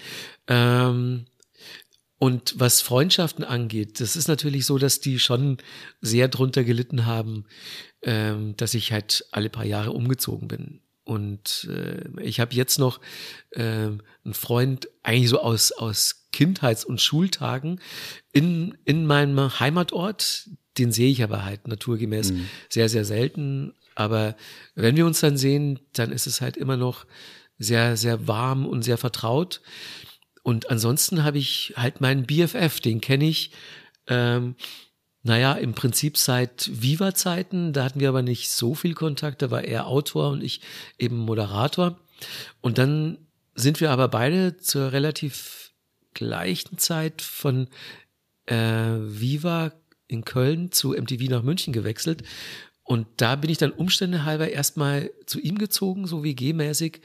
[0.47, 1.25] Ähm,
[2.17, 5.58] Und was Freundschaften angeht, das ist natürlich so, dass die schon
[6.02, 7.45] sehr drunter gelitten haben,
[8.02, 10.82] ähm, dass ich halt alle paar Jahre umgezogen bin.
[11.10, 13.00] Und äh, ich habe jetzt noch
[13.50, 17.82] äh, einen Freund, eigentlich so aus, aus Kindheits- und Schultagen
[18.32, 20.52] in, in meinem Heimatort.
[20.78, 22.48] Den sehe ich aber halt naturgemäß mhm.
[22.69, 23.74] sehr, sehr selten.
[23.95, 24.36] Aber
[24.76, 27.08] wenn wir uns dann sehen, dann ist es halt immer noch
[27.58, 29.62] sehr, sehr warm und sehr vertraut.
[30.43, 33.52] Und ansonsten habe ich halt meinen BFF, den kenne ich,
[34.06, 34.54] ähm,
[35.24, 37.74] naja, im Prinzip seit Viva-Zeiten.
[37.74, 39.42] Da hatten wir aber nicht so viel Kontakt.
[39.42, 40.62] Da war er Autor und ich
[40.98, 42.00] eben Moderator.
[42.62, 43.18] Und dann
[43.56, 45.74] sind wir aber beide zur relativ
[46.14, 47.68] gleichen Zeit von
[48.46, 49.74] äh, Viva
[50.08, 52.24] in Köln zu MTV nach München gewechselt.
[52.84, 57.02] Und da bin ich dann Umstände halber erstmal zu ihm gezogen, so wie G-mäßig.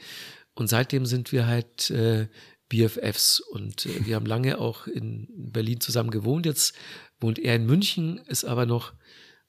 [0.55, 2.27] Und seitdem sind wir halt äh,
[2.69, 6.45] BFFs und äh, wir haben lange auch in Berlin zusammen gewohnt.
[6.45, 6.75] Jetzt
[7.19, 8.93] wohnt er in München, ist aber noch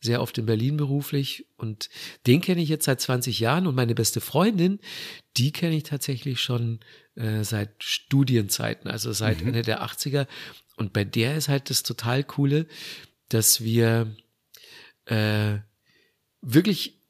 [0.01, 1.89] sehr oft in Berlin beruflich und
[2.27, 4.79] den kenne ich jetzt seit 20 Jahren und meine beste Freundin,
[5.37, 6.81] die kenne ich tatsächlich schon
[7.15, 9.49] äh, seit Studienzeiten, also seit mhm.
[9.49, 10.27] Ende der 80er
[10.77, 12.67] und bei der ist halt das total coole,
[13.29, 14.15] dass wir
[15.07, 15.59] äh,
[16.43, 17.01] wirklich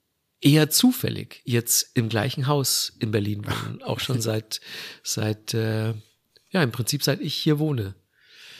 [0.40, 4.60] eher zufällig jetzt im gleichen Haus in Berlin wohnen, auch schon seit
[5.02, 5.94] seit äh,
[6.50, 7.94] ja im Prinzip seit ich hier wohne.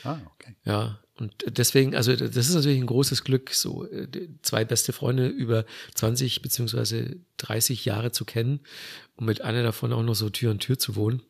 [0.03, 0.55] Ah, okay.
[0.65, 4.07] Ja, und deswegen, also das ist natürlich ein großes Glück, so äh,
[4.41, 8.61] zwei beste Freunde über 20 beziehungsweise 30 Jahre zu kennen
[9.15, 11.21] und mit einer davon auch noch so Tür an Tür zu wohnen.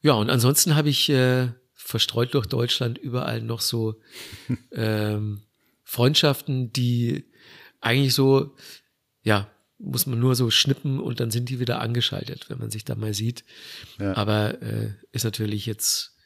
[0.00, 4.00] Ja, und ansonsten habe ich äh, verstreut durch Deutschland überall noch so
[4.72, 5.42] ähm,
[5.84, 7.24] Freundschaften, die
[7.80, 8.54] eigentlich so,
[9.22, 12.84] ja, muss man nur so schnippen und dann sind die wieder angeschaltet, wenn man sich
[12.84, 13.44] da mal sieht.
[13.98, 14.16] Ja.
[14.16, 16.17] Aber äh, ist natürlich jetzt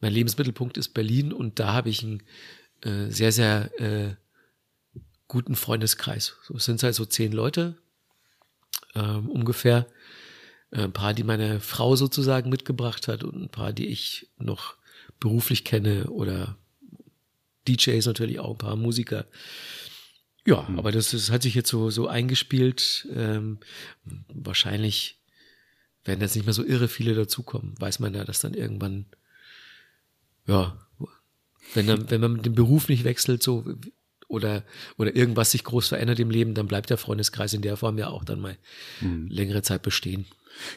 [0.00, 2.22] mein Lebensmittelpunkt ist Berlin und da habe ich einen
[2.82, 4.14] äh, sehr, sehr äh,
[5.28, 6.36] guten Freundeskreis.
[6.42, 7.76] So, es sind halt so zehn Leute
[8.94, 9.86] ähm, ungefähr.
[10.70, 14.76] Äh, ein paar, die meine Frau sozusagen mitgebracht hat und ein paar, die ich noch
[15.20, 16.56] beruflich kenne oder
[17.66, 19.26] DJs natürlich auch, ein paar Musiker.
[20.44, 20.78] Ja, mhm.
[20.78, 23.08] aber das, das hat sich jetzt so, so eingespielt.
[23.12, 23.58] Ähm,
[24.28, 25.18] wahrscheinlich
[26.04, 27.74] werden jetzt nicht mehr so irre viele dazukommen.
[27.80, 29.06] Weiß man ja, dass dann irgendwann
[30.46, 30.76] ja,
[31.74, 33.64] wenn, dann, wenn man den Beruf nicht wechselt, so
[34.28, 34.64] oder,
[34.98, 38.08] oder irgendwas sich groß verändert im Leben, dann bleibt der Freundeskreis in der Form ja
[38.08, 38.56] auch dann mal
[39.00, 39.28] mhm.
[39.28, 40.26] längere Zeit bestehen.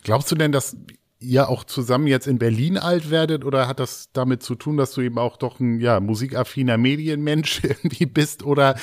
[0.04, 0.78] Glaubst du denn, dass
[1.20, 4.94] ihr auch zusammen jetzt in Berlin alt werdet oder hat das damit zu tun, dass
[4.94, 8.76] du eben auch doch ein ja, musikaffiner Medienmensch irgendwie bist oder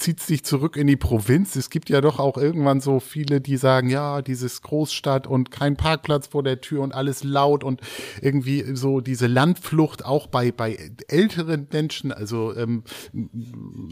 [0.00, 1.56] zieht sich zurück in die Provinz.
[1.56, 5.76] Es gibt ja doch auch irgendwann so viele, die sagen, ja, dieses Großstadt und kein
[5.76, 7.80] Parkplatz vor der Tür und alles laut und
[8.20, 12.12] irgendwie so diese Landflucht auch bei, bei älteren Menschen.
[12.12, 12.84] Also ähm,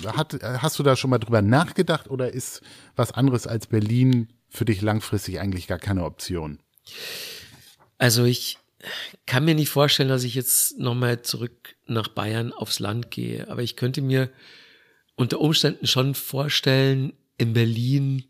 [0.07, 2.63] hat, hast du da schon mal drüber nachgedacht oder ist
[2.97, 6.59] was anderes als Berlin für dich langfristig eigentlich gar keine Option?
[7.99, 8.59] Also ich
[9.27, 13.63] kann mir nicht vorstellen, dass ich jetzt nochmal zurück nach Bayern aufs Land gehe, aber
[13.63, 14.31] ich könnte mir
[15.19, 18.25] unter Umständen schon vorstellen, in Berlin,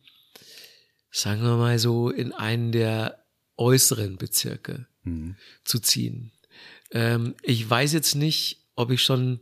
[1.10, 3.24] sagen wir mal so, in einen der
[3.56, 5.36] äußeren Bezirke mhm.
[5.64, 6.32] zu ziehen.
[6.90, 9.40] Ähm, ich weiß jetzt nicht, ob ich schon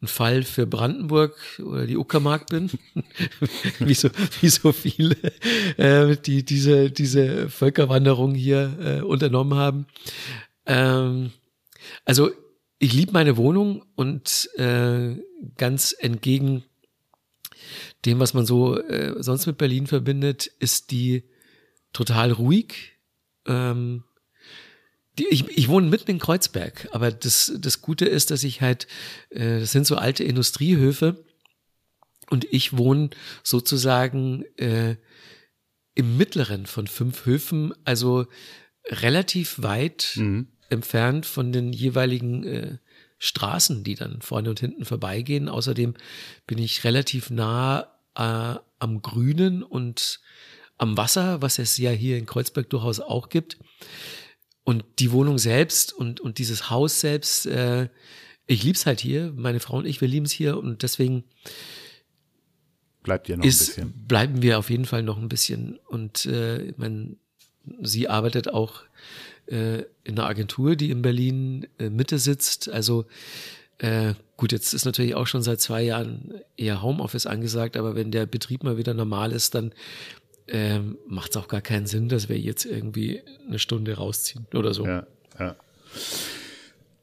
[0.00, 2.70] ein Fall für Brandenburg oder die Uckermark bin,
[3.80, 4.08] wie, so,
[4.40, 5.16] wie so viele,
[5.78, 9.86] äh, die diese, diese Völkerwanderung hier äh, unternommen haben.
[10.66, 11.32] Ähm,
[12.04, 12.30] also
[12.78, 15.16] ich liebe meine Wohnung und äh,
[15.56, 16.64] ganz entgegen
[18.04, 21.24] dem, was man so äh, sonst mit Berlin verbindet, ist die
[21.92, 22.92] total ruhig.
[23.46, 24.04] Ähm,
[25.18, 28.86] die, ich, ich wohne mitten in Kreuzberg, aber das, das Gute ist, dass ich halt,
[29.30, 31.24] äh, das sind so alte Industriehöfe
[32.28, 33.10] und ich wohne
[33.42, 34.96] sozusagen äh,
[35.94, 38.26] im mittleren von fünf Höfen, also
[38.84, 40.48] relativ weit mhm.
[40.68, 42.78] entfernt von den jeweiligen äh,
[43.18, 45.48] Straßen, die dann vorne und hinten vorbeigehen.
[45.48, 45.94] Außerdem
[46.46, 50.20] bin ich relativ nah äh, am Grünen und
[50.78, 53.58] am Wasser, was es ja hier in Kreuzberg durchaus auch gibt.
[54.64, 57.88] Und die Wohnung selbst und, und dieses Haus selbst, äh,
[58.46, 59.32] ich lieb's halt hier.
[59.34, 61.24] Meine Frau und ich, wir lieben es hier und deswegen
[63.02, 64.06] bleibt ihr noch ist, ein bisschen.
[64.06, 65.78] Bleiben wir auf jeden Fall noch ein bisschen.
[65.86, 67.16] Und äh, ich mein,
[67.80, 68.82] sie arbeitet auch
[69.46, 72.68] äh, in einer Agentur, die in Berlin äh, Mitte sitzt.
[72.68, 73.06] Also
[73.78, 78.10] äh, gut, jetzt ist natürlich auch schon seit zwei Jahren eher Homeoffice angesagt, aber wenn
[78.10, 79.72] der Betrieb mal wieder normal ist, dann
[80.48, 84.72] ähm, macht es auch gar keinen Sinn, dass wir jetzt irgendwie eine Stunde rausziehen oder
[84.72, 84.86] so.
[84.86, 85.06] Ja,
[85.38, 85.56] ja.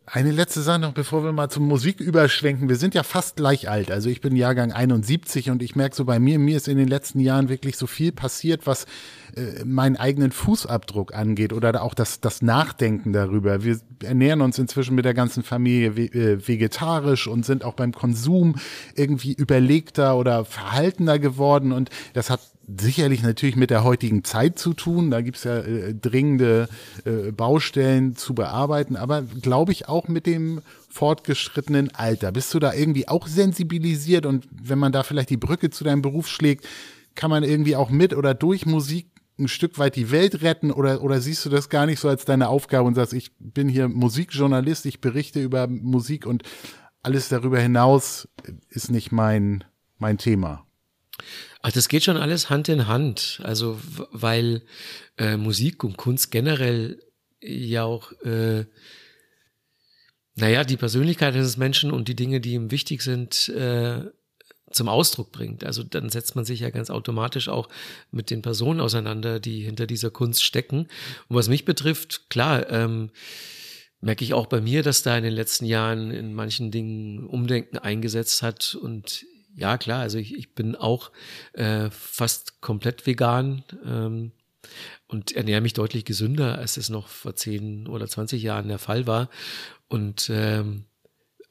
[0.05, 2.69] Eine letzte Sache noch, bevor wir mal zur Musik überschwenken.
[2.69, 3.89] Wir sind ja fast gleich alt.
[3.89, 6.87] Also ich bin Jahrgang 71 und ich merke so bei mir, mir ist in den
[6.87, 8.85] letzten Jahren wirklich so viel passiert, was
[9.35, 13.63] äh, meinen eigenen Fußabdruck angeht oder auch das, das Nachdenken darüber.
[13.63, 18.55] Wir ernähren uns inzwischen mit der ganzen Familie äh, vegetarisch und sind auch beim Konsum
[18.95, 22.41] irgendwie überlegter oder verhaltener geworden und das hat
[22.77, 25.11] sicherlich natürlich mit der heutigen Zeit zu tun.
[25.11, 26.69] Da gibt's ja äh, dringende
[27.05, 32.31] äh, Baustellen zu bearbeiten, aber glaube ich auch mit dem fortgeschrittenen Alter.
[32.31, 36.01] Bist du da irgendwie auch sensibilisiert und wenn man da vielleicht die Brücke zu deinem
[36.01, 36.67] Beruf schlägt,
[37.15, 39.07] kann man irgendwie auch mit oder durch Musik
[39.43, 42.25] ein Stück weit die Welt retten oder, oder siehst du das gar nicht so als
[42.25, 46.43] deine Aufgabe und sagst, ich bin hier Musikjournalist, ich berichte über Musik und
[47.01, 48.27] alles darüber hinaus
[48.69, 49.63] ist nicht mein,
[49.97, 50.65] mein Thema?
[51.61, 53.41] Ach, das geht schon alles Hand in Hand.
[53.43, 53.79] Also,
[54.11, 54.63] weil
[55.17, 57.01] äh, Musik und Kunst generell
[57.41, 58.65] ja auch, äh,
[60.35, 64.05] naja, die Persönlichkeit eines Menschen und die Dinge, die ihm wichtig sind, äh,
[64.73, 65.63] zum Ausdruck bringt.
[65.63, 67.69] Also dann setzt man sich ja ganz automatisch auch
[68.11, 70.87] mit den Personen auseinander, die hinter dieser Kunst stecken.
[71.27, 73.11] Und was mich betrifft, klar, ähm,
[74.01, 77.77] merke ich auch bei mir, dass da in den letzten Jahren in manchen Dingen Umdenken
[77.77, 81.11] eingesetzt hat und ja, klar, also ich, ich bin auch
[81.53, 84.31] äh, fast komplett vegan ähm,
[85.07, 89.05] und ernähre mich deutlich gesünder, als es noch vor 10 oder 20 Jahren der Fall
[89.05, 89.29] war.
[89.89, 90.85] Und ähm,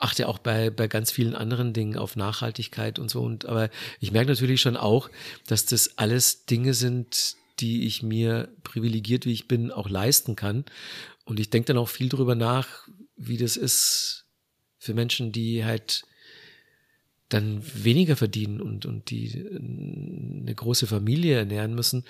[0.02, 3.22] achte auch bei, bei ganz vielen anderen Dingen auf Nachhaltigkeit und so.
[3.22, 5.10] Und aber ich merke natürlich schon auch,
[5.46, 10.64] dass das alles Dinge sind, die ich mir privilegiert, wie ich bin, auch leisten kann.
[11.24, 14.26] Und ich denke dann auch viel drüber nach, wie das ist
[14.78, 16.04] für Menschen, die halt
[17.28, 22.04] dann weniger verdienen und, und die äh, eine große Familie ernähren müssen.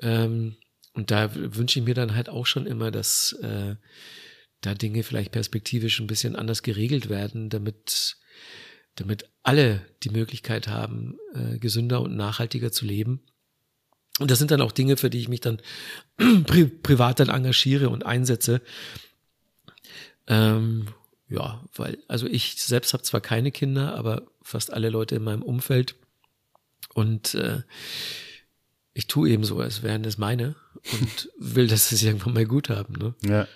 [0.00, 0.56] Ähm,
[0.94, 3.74] und da wünsche ich mir dann halt auch schon immer, dass äh,
[4.62, 8.16] da Dinge vielleicht perspektivisch ein bisschen anders geregelt werden, damit,
[8.94, 13.20] damit alle die Möglichkeit haben, äh, gesünder und nachhaltiger zu leben.
[14.18, 15.60] Und das sind dann auch Dinge, für die ich mich dann
[16.46, 18.62] pri privat dann engagiere und einsetze.
[20.26, 20.86] Ähm,
[21.28, 25.42] ja, weil, also ich selbst habe zwar keine Kinder, aber fast alle Leute in meinem
[25.42, 25.96] Umfeld.
[26.94, 27.62] Und äh,
[28.92, 30.54] ich tue eben so, als wären das meine
[30.92, 32.94] und will, dass sie es irgendwann mal gut haben.
[32.94, 33.14] Ne?
[33.22, 33.48] Ja.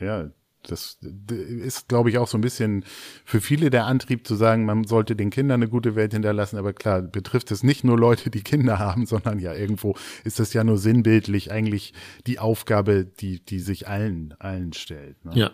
[0.00, 0.30] Ja,
[0.62, 0.98] das
[1.30, 2.84] ist, glaube ich, auch so ein bisschen
[3.24, 6.58] für viele der Antrieb zu sagen, man sollte den Kindern eine gute Welt hinterlassen.
[6.58, 10.52] Aber klar, betrifft es nicht nur Leute, die Kinder haben, sondern ja irgendwo ist das
[10.52, 11.94] ja nur sinnbildlich eigentlich
[12.26, 15.24] die Aufgabe, die, die sich allen, allen stellt.
[15.24, 15.32] Ne?
[15.34, 15.50] Ja.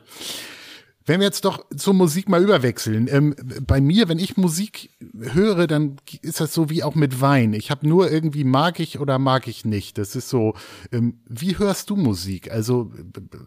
[1.06, 3.08] Wenn wir jetzt doch zur Musik mal überwechseln.
[3.10, 3.34] Ähm,
[3.66, 7.52] bei mir, wenn ich Musik höre, dann ist das so wie auch mit Wein.
[7.52, 9.98] Ich habe nur irgendwie mag ich oder mag ich nicht.
[9.98, 10.54] Das ist so,
[10.92, 12.50] ähm, wie hörst du Musik?
[12.50, 12.90] Also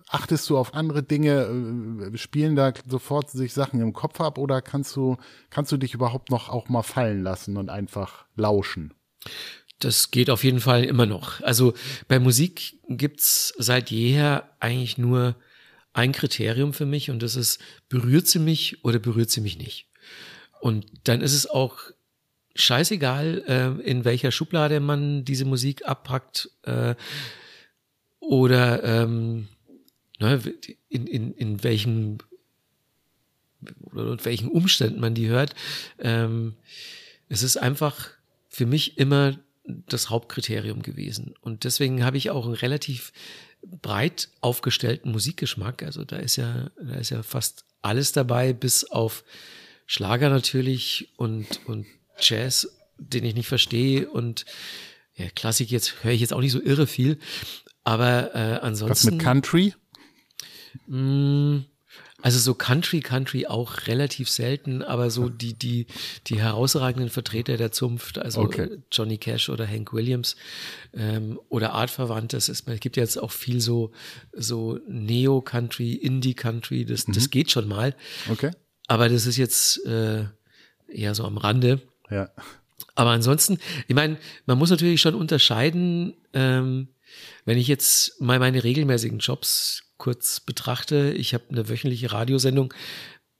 [0.08, 4.62] achtest du auf andere Dinge, äh, spielen da sofort sich Sachen im Kopf ab oder
[4.62, 5.18] kannst du,
[5.50, 8.94] kannst du dich überhaupt noch auch mal fallen lassen und einfach lauschen?
[9.80, 11.42] Das geht auf jeden Fall immer noch.
[11.42, 11.74] Also
[12.08, 15.36] bei Musik gibt's seit jeher eigentlich nur
[15.98, 19.88] ein Kriterium für mich und das ist, berührt sie mich oder berührt sie mich nicht?
[20.62, 21.80] Und dann ist es auch
[22.54, 26.94] scheißegal, äh, in welcher Schublade man diese Musik abpackt äh,
[28.20, 29.48] oder ähm,
[30.20, 30.40] ne,
[30.90, 32.20] in, in, in welchem
[33.92, 35.56] oder in welchen Umständen man die hört.
[35.98, 36.54] Ähm,
[37.28, 38.12] es ist einfach
[38.50, 41.34] für mich immer das Hauptkriterium gewesen.
[41.42, 43.12] Und deswegen habe ich auch ein relativ
[43.62, 45.84] breit aufgestellten Musikgeschmack.
[45.84, 49.24] Also da ist ja, da ist ja fast alles dabei, bis auf
[49.86, 51.86] Schlager natürlich und, und
[52.20, 54.46] Jazz, den ich nicht verstehe und
[55.16, 57.18] ja, Klassik jetzt höre ich jetzt auch nicht so irre viel.
[57.84, 59.08] Aber äh, ansonsten.
[59.08, 59.74] Was mit Country?
[60.88, 61.66] Mh, mm,
[62.22, 65.86] also so Country, Country auch relativ selten, aber so die, die,
[66.26, 68.80] die herausragenden Vertreter der Zunft, also okay.
[68.92, 70.36] Johnny Cash oder Hank Williams
[70.94, 73.92] ähm, oder Artverwandt, das ist, es gibt jetzt auch viel so,
[74.34, 77.14] so Neo-Country, Indie-Country, das, mhm.
[77.14, 77.96] das geht schon mal.
[78.30, 78.52] Okay.
[78.88, 80.26] Aber das ist jetzt äh,
[80.88, 81.82] eher so am Rande.
[82.10, 82.32] Ja.
[82.96, 86.88] Aber ansonsten, ich meine, man muss natürlich schon unterscheiden, ähm,
[87.46, 92.74] wenn ich jetzt mal meine regelmäßigen Jobs kurz betrachte, ich habe eine wöchentliche Radiosendung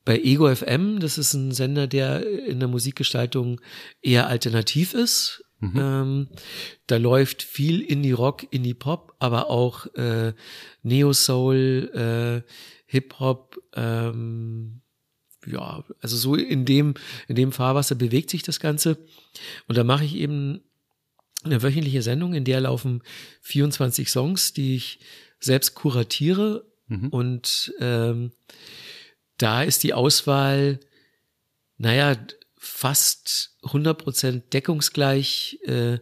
[0.06, 1.00] bei Ego FM.
[1.00, 3.60] Das ist ein Sender, der in der Musikgestaltung
[4.02, 5.44] eher alternativ ist.
[5.60, 5.74] Mhm.
[5.76, 6.28] Ähm,
[6.86, 10.34] da läuft viel Indie-Rock, Indie-Pop, aber auch äh,
[10.84, 12.52] Neo-Soul, äh,
[12.86, 14.82] Hip-Hop, ähm,
[15.46, 16.94] ja, also so in dem,
[17.28, 18.98] in dem Fahrwasser bewegt sich das Ganze.
[19.68, 20.62] Und da mache ich eben
[21.44, 23.02] eine wöchentliche Sendung, in der laufen
[23.42, 25.00] 24 Songs, die ich
[25.40, 27.10] selbst kuratiere mhm.
[27.10, 28.32] und ähm,
[29.38, 30.80] da ist die Auswahl,
[31.78, 32.16] naja,
[32.58, 36.00] fast 100% deckungsgleich äh,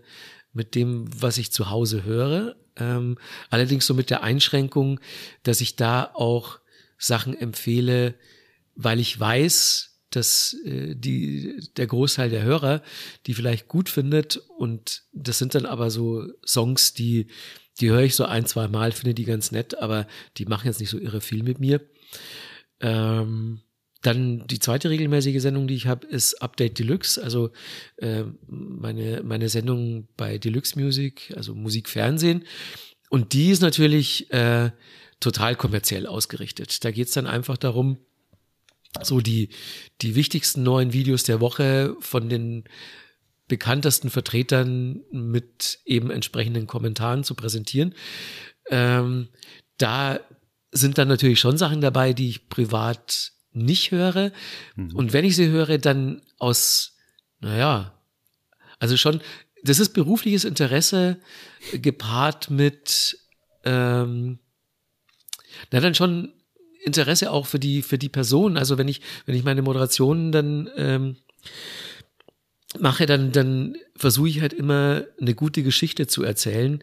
[0.53, 2.55] mit dem, was ich zu Hause höre.
[2.77, 3.17] Ähm,
[3.49, 4.99] allerdings so mit der Einschränkung,
[5.43, 6.59] dass ich da auch
[6.97, 8.15] Sachen empfehle,
[8.75, 12.81] weil ich weiß, dass äh, die, der Großteil der Hörer
[13.25, 17.27] die vielleicht gut findet und das sind dann aber so Songs, die,
[17.79, 20.07] die höre ich so ein, zwei Mal, finde die ganz nett, aber
[20.37, 21.81] die machen jetzt nicht so irre viel mit mir.
[22.79, 23.61] Ähm,
[24.01, 27.49] dann die zweite regelmäßige Sendung, die ich habe, ist Update Deluxe, also
[27.97, 32.43] äh, meine, meine Sendung bei Deluxe Music, also Musikfernsehen.
[33.09, 34.71] Und die ist natürlich äh,
[35.19, 36.83] total kommerziell ausgerichtet.
[36.83, 37.97] Da geht es dann einfach darum,
[39.01, 39.49] so die,
[40.01, 42.65] die wichtigsten neuen Videos der Woche von den
[43.47, 47.93] bekanntesten Vertretern mit eben entsprechenden Kommentaren zu präsentieren.
[48.69, 49.29] Ähm,
[49.77, 50.19] da
[50.71, 54.31] sind dann natürlich schon Sachen dabei, die ich privat nicht höre.
[54.75, 54.95] Mhm.
[54.95, 56.97] Und wenn ich sie höre, dann aus,
[57.39, 57.93] naja,
[58.79, 59.21] also schon,
[59.63, 61.17] das ist berufliches Interesse
[61.73, 63.17] gepaart mit,
[63.63, 64.39] ähm,
[65.71, 66.33] na dann schon
[66.83, 68.57] Interesse auch für die, für die Person.
[68.57, 71.17] Also wenn ich, wenn ich meine Moderationen dann ähm,
[72.81, 76.79] mache, dann, dann versuche ich halt immer eine gute Geschichte zu erzählen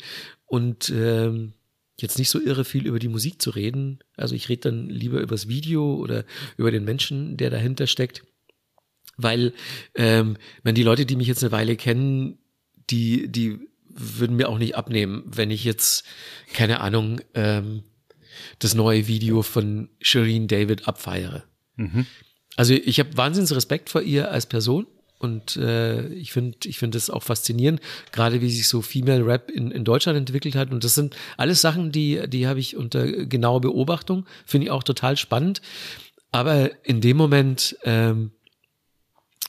[0.46, 1.54] und ähm,
[1.96, 4.00] jetzt nicht so irre viel über die Musik zu reden.
[4.16, 6.24] Also ich rede dann lieber über das Video oder
[6.56, 8.24] über den Menschen, der dahinter steckt.
[9.16, 9.52] Weil,
[9.94, 12.38] ähm, wenn die Leute, die mich jetzt eine Weile kennen,
[12.90, 16.04] die, die würden mir auch nicht abnehmen, wenn ich jetzt,
[16.52, 17.82] keine Ahnung, ähm,
[18.58, 21.44] das neue Video von Shireen David abfeiere.
[21.76, 22.06] Mhm.
[22.56, 24.86] Also ich habe wahnsinns Respekt vor ihr als Person
[25.22, 27.80] und äh, ich finde ich finde auch faszinierend,
[28.10, 30.70] gerade wie sich so Female Rap in, in Deutschland entwickelt hat.
[30.70, 34.82] Und das sind alles Sachen, die, die habe ich unter genauer Beobachtung, finde ich auch
[34.82, 35.62] total spannend.
[36.30, 38.32] Aber in dem Moment ähm,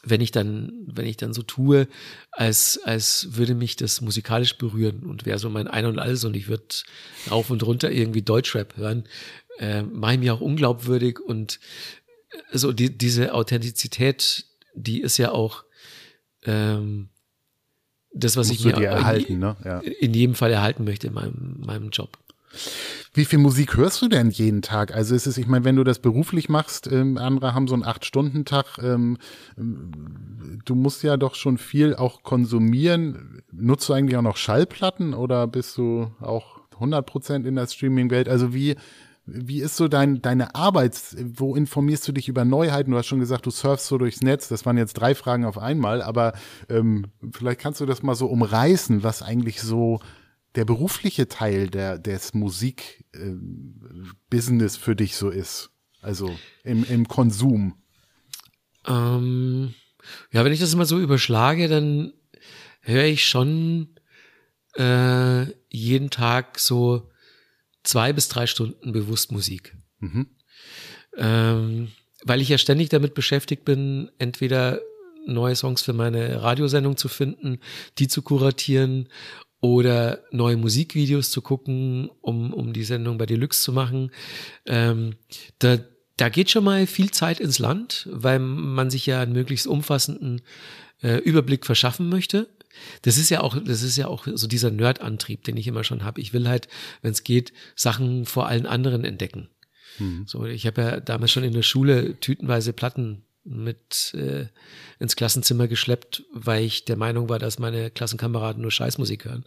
[0.04, 1.88] wenn ich dann, wenn ich dann so tue,
[2.32, 6.36] als, als würde mich das musikalisch berühren und wäre so mein Ein und Alles und
[6.36, 6.66] ich würde
[7.32, 9.06] rauf und runter irgendwie Deutschrap hören,
[9.60, 11.60] äh, mache ich mich auch unglaubwürdig und
[12.52, 15.64] äh, so die, diese Authentizität, die ist ja auch
[16.46, 17.10] ähm,
[18.14, 19.56] das, was Musst ich mir erhalten, ne?
[19.64, 19.80] ja.
[19.80, 22.18] in jedem Fall erhalten möchte in meinem, meinem Job.
[23.16, 24.94] Wie viel Musik hörst du denn jeden Tag?
[24.94, 27.84] Also ist es, ich meine, wenn du das beruflich machst, ähm, andere haben so einen
[27.84, 29.18] Acht-Stunden-Tag, ähm,
[29.56, 33.42] du musst ja doch schon viel auch konsumieren.
[33.52, 38.30] Nutzt du eigentlich auch noch Schallplatten oder bist du auch 100 Prozent in der Streaming-Welt?
[38.30, 38.76] Also wie,
[39.26, 41.00] wie ist so dein, deine Arbeit?
[41.18, 42.92] Wo informierst du dich über Neuheiten?
[42.92, 44.50] Du hast schon gesagt, du surfst so durchs Netz.
[44.50, 46.34] Das waren jetzt drei Fragen auf einmal, aber
[46.70, 50.02] ähm, vielleicht kannst du das mal so umreißen, was eigentlich so
[50.56, 55.70] der berufliche Teil der, des Musikbusiness äh, für dich so ist?
[56.02, 57.76] Also im, im Konsum?
[58.86, 59.74] Ähm,
[60.32, 62.12] ja, wenn ich das immer so überschlage, dann
[62.82, 63.88] höre ich schon
[64.76, 67.10] äh, jeden Tag so
[67.84, 69.76] zwei bis drei Stunden bewusst Musik.
[70.00, 70.28] Mhm.
[71.18, 71.90] Ähm,
[72.24, 74.80] weil ich ja ständig damit beschäftigt bin, entweder
[75.26, 77.60] neue Songs für meine Radiosendung zu finden,
[77.98, 79.10] die zu kuratieren
[79.62, 84.12] oder neue Musikvideos zu gucken, um, um die Sendung bei Deluxe zu machen.
[84.66, 85.16] Ähm,
[85.60, 85.78] da,
[86.18, 90.42] da geht schon mal viel Zeit ins Land, weil man sich ja einen möglichst umfassenden
[91.02, 92.50] äh, Überblick verschaffen möchte.
[93.04, 96.04] Das ist ja auch, das ist ja auch so dieser Nerd-Antrieb, den ich immer schon
[96.04, 96.22] habe.
[96.22, 96.68] Ich will halt,
[97.02, 99.50] wenn es geht, Sachen vor allen anderen entdecken.
[100.00, 100.24] Mhm.
[100.28, 104.48] So, ich habe ja damals schon in der Schule tütenweise Platten mit äh,
[105.00, 109.46] ins Klassenzimmer geschleppt, weil ich der Meinung war, dass meine Klassenkameraden nur Scheißmusik hören.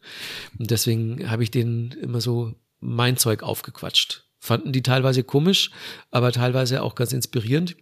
[0.59, 4.26] Und deswegen habe ich denen immer so mein Zeug aufgequatscht.
[4.39, 5.71] Fanden die teilweise komisch,
[6.11, 7.77] aber teilweise auch ganz inspirierend.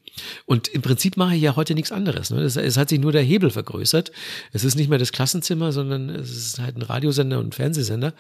[0.46, 2.30] Und im Prinzip mache ich ja heute nichts anderes.
[2.30, 2.40] Ne?
[2.42, 4.12] Es, es hat sich nur der Hebel vergrößert.
[4.52, 8.14] Es ist nicht mehr das Klassenzimmer, sondern es ist halt ein Radiosender und ein Fernsehsender.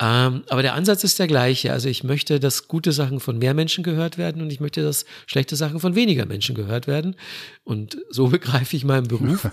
[0.00, 1.72] Ähm, aber der Ansatz ist der gleiche.
[1.72, 5.04] Also ich möchte, dass gute Sachen von mehr Menschen gehört werden und ich möchte, dass
[5.26, 7.14] schlechte Sachen von weniger Menschen gehört werden.
[7.62, 9.48] Und so begreife ich meinen Beruf.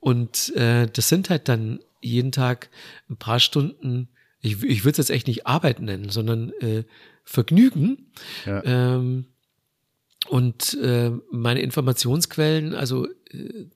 [0.00, 2.68] und äh, das sind halt dann jeden Tag
[3.08, 4.08] ein paar Stunden,
[4.40, 6.84] ich, ich würde es jetzt echt nicht Arbeit nennen, sondern äh,
[7.26, 8.12] Vergnügen.
[8.46, 8.62] Ja.
[8.64, 9.26] Ähm,
[10.28, 13.66] und äh, meine Informationsquellen, also äh,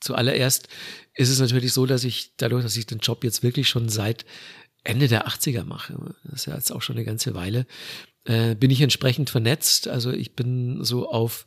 [0.00, 0.68] zuallererst
[1.14, 4.24] ist es natürlich so, dass ich dadurch, dass ich den Job jetzt wirklich schon seit
[4.84, 7.66] Ende der 80er mache, das ist ja jetzt auch schon eine ganze Weile,
[8.24, 9.88] äh, bin ich entsprechend vernetzt.
[9.88, 11.46] Also ich bin so auf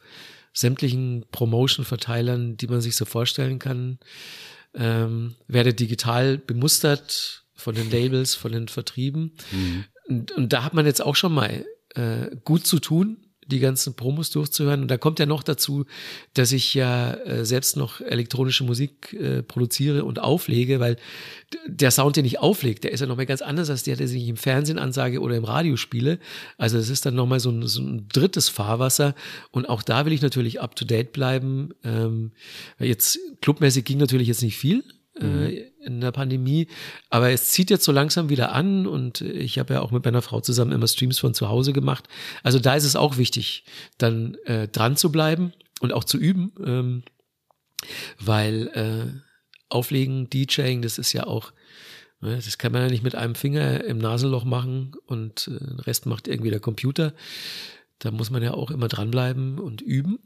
[0.53, 3.99] sämtlichen Promotion-Verteilern, die man sich so vorstellen kann,
[4.74, 9.34] ähm, werde digital bemustert von den Labels, von den Vertrieben.
[9.51, 9.86] Mhm.
[10.08, 13.18] Und, und da hat man jetzt auch schon mal äh, gut zu tun.
[13.47, 14.82] die ganzen Promos durchzuhören.
[14.82, 15.86] Und da kommt ja noch dazu,
[16.34, 20.97] dass ich ja äh, selbst noch elektronische Musik äh, produziere und auflege, weil
[21.66, 24.28] der Sound, den ich auflege, der ist ja nochmal ganz anders als der, der ich
[24.28, 26.20] im Fernsehen ansage oder im Radio spiele.
[26.58, 29.16] Also es ist dann nochmal so ein, so ein drittes Fahrwasser.
[29.51, 31.70] Und auch da will ich natürlich up to date bleiben.
[31.84, 32.32] Ähm,
[32.80, 34.84] jetzt clubmäßig ging natürlich jetzt nicht viel.
[35.20, 35.58] Äh, mhm.
[35.88, 36.68] In der Pandemie.
[37.10, 40.22] Aber es zieht jetzt so langsam wieder an und ich habe ja auch mit meiner
[40.22, 42.08] Frau zusammen immer Streams von zu Hause gemacht.
[42.44, 43.64] Also da ist es auch wichtig,
[43.98, 47.04] dann äh, dran zu bleiben und auch zu üben, ähm,
[48.20, 49.22] weil äh,
[49.70, 51.52] Auflegen, DJing, das ist ja auch,
[52.22, 55.80] ne, das kann man ja nicht mit einem Finger im Nasenloch machen und äh, den
[55.80, 57.14] Rest macht irgendwie der Computer.
[58.00, 60.20] Da muss man ja auch immer dranbleiben und üben.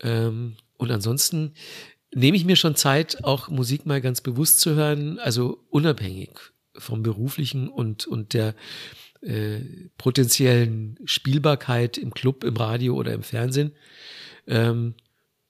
[0.00, 1.54] Ähm, und ansonsten
[2.16, 6.30] nehme ich mir schon Zeit, auch Musik mal ganz bewusst zu hören, also unabhängig
[6.76, 8.54] vom beruflichen und, und der
[9.20, 9.60] äh,
[9.98, 13.72] potenziellen Spielbarkeit im Club, im Radio oder im Fernsehen.
[14.46, 14.94] Ähm,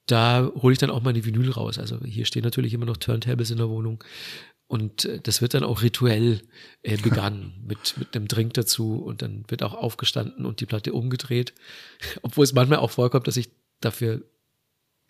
[0.07, 1.79] da hole ich dann auch mal die Vinyl raus.
[1.79, 4.03] Also hier stehen natürlich immer noch Turntables in der Wohnung.
[4.67, 6.43] Und äh, das wird dann auch rituell
[6.83, 10.93] äh, begangen mit, mit einem Drink dazu und dann wird auch aufgestanden und die Platte
[10.93, 11.55] umgedreht.
[12.23, 13.51] Obwohl es manchmal auch vorkommt, dass ich
[13.81, 14.25] dafür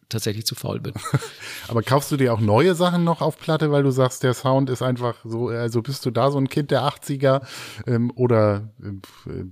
[0.08, 0.94] tatsächlich zu faul bin.
[1.68, 4.70] Aber kaufst du dir auch neue Sachen noch auf Platte, weil du sagst, der Sound
[4.70, 7.42] ist einfach so, also bist du da so ein Kind der 80er
[7.86, 9.44] ähm, oder äh,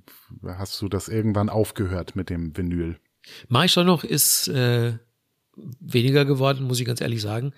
[0.46, 2.98] hast du das irgendwann aufgehört mit dem Vinyl?
[3.48, 4.98] Mach ich schon noch, ist äh,
[5.57, 7.52] weniger geworden, muss ich ganz ehrlich sagen.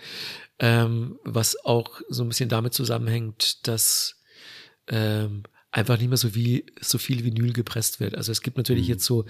[0.58, 4.16] Ähm, was auch so ein bisschen damit zusammenhängt, dass
[4.88, 5.42] ähm,
[5.76, 8.14] einfach nicht mehr so wie so viel Vinyl gepresst wird.
[8.14, 8.94] Also es gibt natürlich mhm.
[8.94, 9.26] jetzt so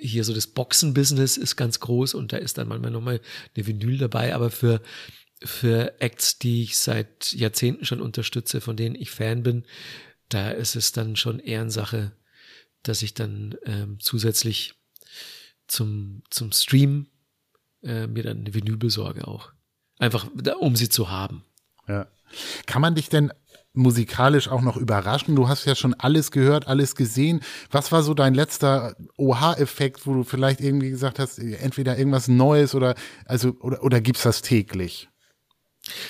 [0.00, 3.20] hier so das Boxen-Business ist ganz groß und da ist dann manchmal nochmal
[3.56, 4.80] eine Vinyl dabei, aber für,
[5.42, 9.64] für Acts, die ich seit Jahrzehnten schon unterstütze, von denen ich Fan bin,
[10.28, 12.12] da ist es dann schon eher eine Sache,
[12.84, 14.74] dass ich dann ähm, zusätzlich
[15.66, 17.08] zum, zum Stream
[17.82, 19.52] äh, mir dann eine Vinyl besorge auch.
[19.98, 20.28] Einfach,
[20.60, 21.44] um sie zu haben.
[21.88, 22.06] Ja.
[22.66, 23.32] Kann man dich denn
[23.72, 25.36] musikalisch auch noch überraschen?
[25.36, 27.40] Du hast ja schon alles gehört, alles gesehen.
[27.70, 32.74] Was war so dein letzter Oha-Effekt, wo du vielleicht irgendwie gesagt hast, entweder irgendwas Neues
[32.74, 32.94] oder
[33.26, 35.08] also oder, oder gibt's das täglich?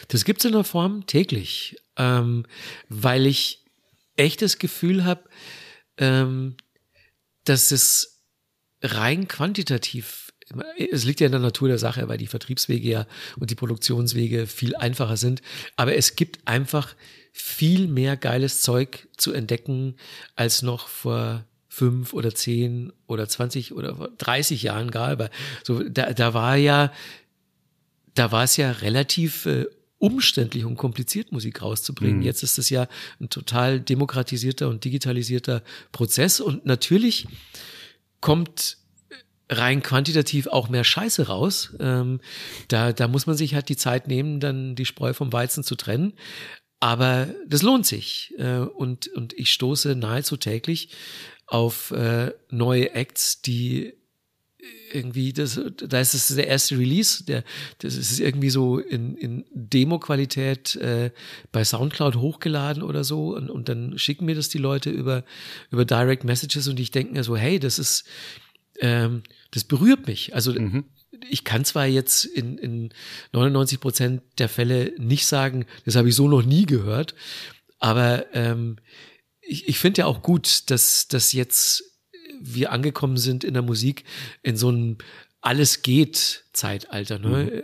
[0.09, 2.45] Das gibt's in der Form täglich, ähm,
[2.89, 3.65] weil ich
[4.17, 5.25] echt das Gefühl habe,
[5.97, 6.57] ähm,
[7.45, 8.23] dass es
[8.83, 10.30] rein quantitativ
[10.77, 13.07] es liegt ja in der Natur der Sache, weil die Vertriebswege ja
[13.39, 15.43] und die Produktionswege viel einfacher sind.
[15.77, 16.95] Aber es gibt einfach
[17.33, 19.97] viel mehr geiles Zeug zu entdecken
[20.35, 25.09] als noch vor fünf oder zehn oder zwanzig oder 30 Jahren gar.
[25.09, 25.31] Aber
[25.63, 26.93] so, da, da war ja,
[28.15, 29.67] da war es ja relativ äh,
[29.99, 32.19] umständlich und kompliziert, Musik rauszubringen.
[32.19, 32.23] Mhm.
[32.23, 32.89] Jetzt ist es ja
[33.21, 37.29] ein total demokratisierter und digitalisierter Prozess und natürlich
[38.21, 38.79] kommt
[39.51, 41.75] rein quantitativ auch mehr Scheiße raus.
[41.81, 42.21] Ähm,
[42.69, 45.75] da, da muss man sich halt die Zeit nehmen, dann die Spreu vom Weizen zu
[45.75, 46.15] trennen.
[46.79, 48.33] Aber das lohnt sich.
[48.39, 50.91] Äh, und, und ich stoße nahezu täglich
[51.47, 53.93] auf äh, neue Acts, die
[54.93, 57.45] irgendwie, das, da ist es der erste Release, der,
[57.79, 61.11] das ist irgendwie so in, in Demo-Qualität äh,
[61.53, 65.25] bei Soundcloud hochgeladen oder so und, und dann schicken mir das die Leute über,
[65.71, 68.05] über Direct Messages und ich denke mir so, hey, das ist,
[68.81, 69.23] ähm,
[69.53, 70.35] das berührt mich.
[70.35, 70.85] Also mhm
[71.29, 72.91] ich kann zwar jetzt in, in
[73.33, 77.15] 99 Prozent der Fälle nicht sagen, das habe ich so noch nie gehört,
[77.79, 78.77] aber ähm,
[79.41, 81.85] ich, ich finde ja auch gut, dass, dass jetzt
[82.41, 84.05] wir angekommen sind in der Musik
[84.43, 84.99] in so einem
[85.41, 87.19] alles geht Zeitalter.
[87.19, 87.29] Ne?
[87.29, 87.63] Mhm.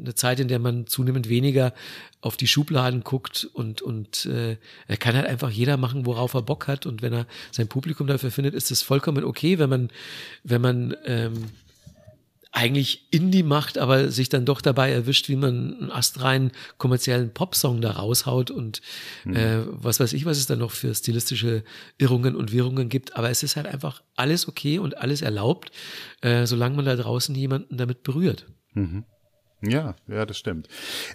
[0.00, 1.72] Eine Zeit, in der man zunehmend weniger
[2.20, 4.56] auf die Schubladen guckt und, und äh,
[4.86, 6.86] er kann halt einfach jeder machen, worauf er Bock hat.
[6.86, 9.90] Und wenn er sein Publikum dafür findet, ist das vollkommen okay, wenn man,
[10.42, 11.50] wenn man ähm,
[12.54, 17.80] eigentlich Indie macht, aber sich dann doch dabei erwischt, wie man einen astreinen kommerziellen Popsong
[17.80, 18.80] da raushaut und
[19.24, 19.34] mhm.
[19.34, 21.64] äh, was weiß ich, was es dann noch für stilistische
[21.98, 23.16] Irrungen und Wirrungen gibt.
[23.16, 25.72] Aber es ist halt einfach alles okay und alles erlaubt,
[26.20, 28.46] äh, solange man da draußen jemanden damit berührt.
[28.74, 29.04] Mhm.
[29.68, 30.68] Ja, ja, das stimmt.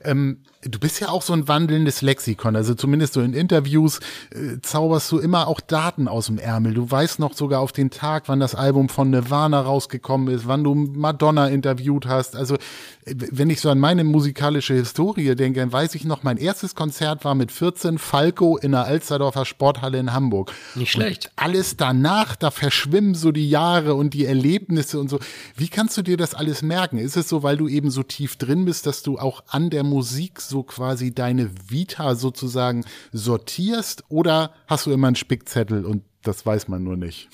[0.04, 4.00] Ähm, du bist ja auch so ein wandelndes Lexikon, also zumindest so in Interviews
[4.32, 6.74] äh, zauberst du immer auch Daten aus dem Ärmel.
[6.74, 10.64] Du weißt noch sogar auf den Tag, wann das Album von Nirvana rausgekommen ist, wann
[10.64, 12.36] du Madonna interviewt hast.
[12.36, 12.58] Also
[13.06, 17.26] wenn ich so an meine musikalische Historie denke, dann weiß ich noch, mein erstes Konzert
[17.26, 20.54] war mit 14 Falco in der Alsterdorfer Sporthalle in Hamburg.
[20.76, 21.26] Nicht schlecht.
[21.26, 25.20] Und alles danach, da verschwimmen so die Jahre und die Erlebnisse und so.
[25.56, 26.98] Wie kannst du dir das alles merken?
[26.98, 29.84] Ist es so, weil du eben so tief drin bist, dass du auch an der
[29.84, 34.04] Musik so quasi deine Vita sozusagen sortierst?
[34.10, 37.30] Oder hast du immer einen Spickzettel und das weiß man nur nicht?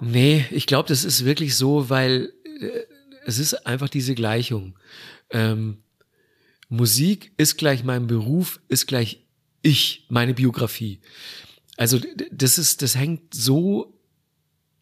[0.00, 2.80] Nee, ich glaube, das ist wirklich so, weil äh,
[3.26, 4.78] es ist einfach diese Gleichung.
[5.30, 5.78] Ähm,
[6.68, 9.26] Musik ist gleich mein Beruf, ist gleich
[9.62, 11.00] ich, meine Biografie.
[11.76, 13.94] Also das ist, das hängt so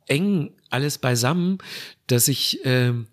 [0.07, 1.59] eng alles beisammen,
[2.07, 3.07] dass ich, ähm,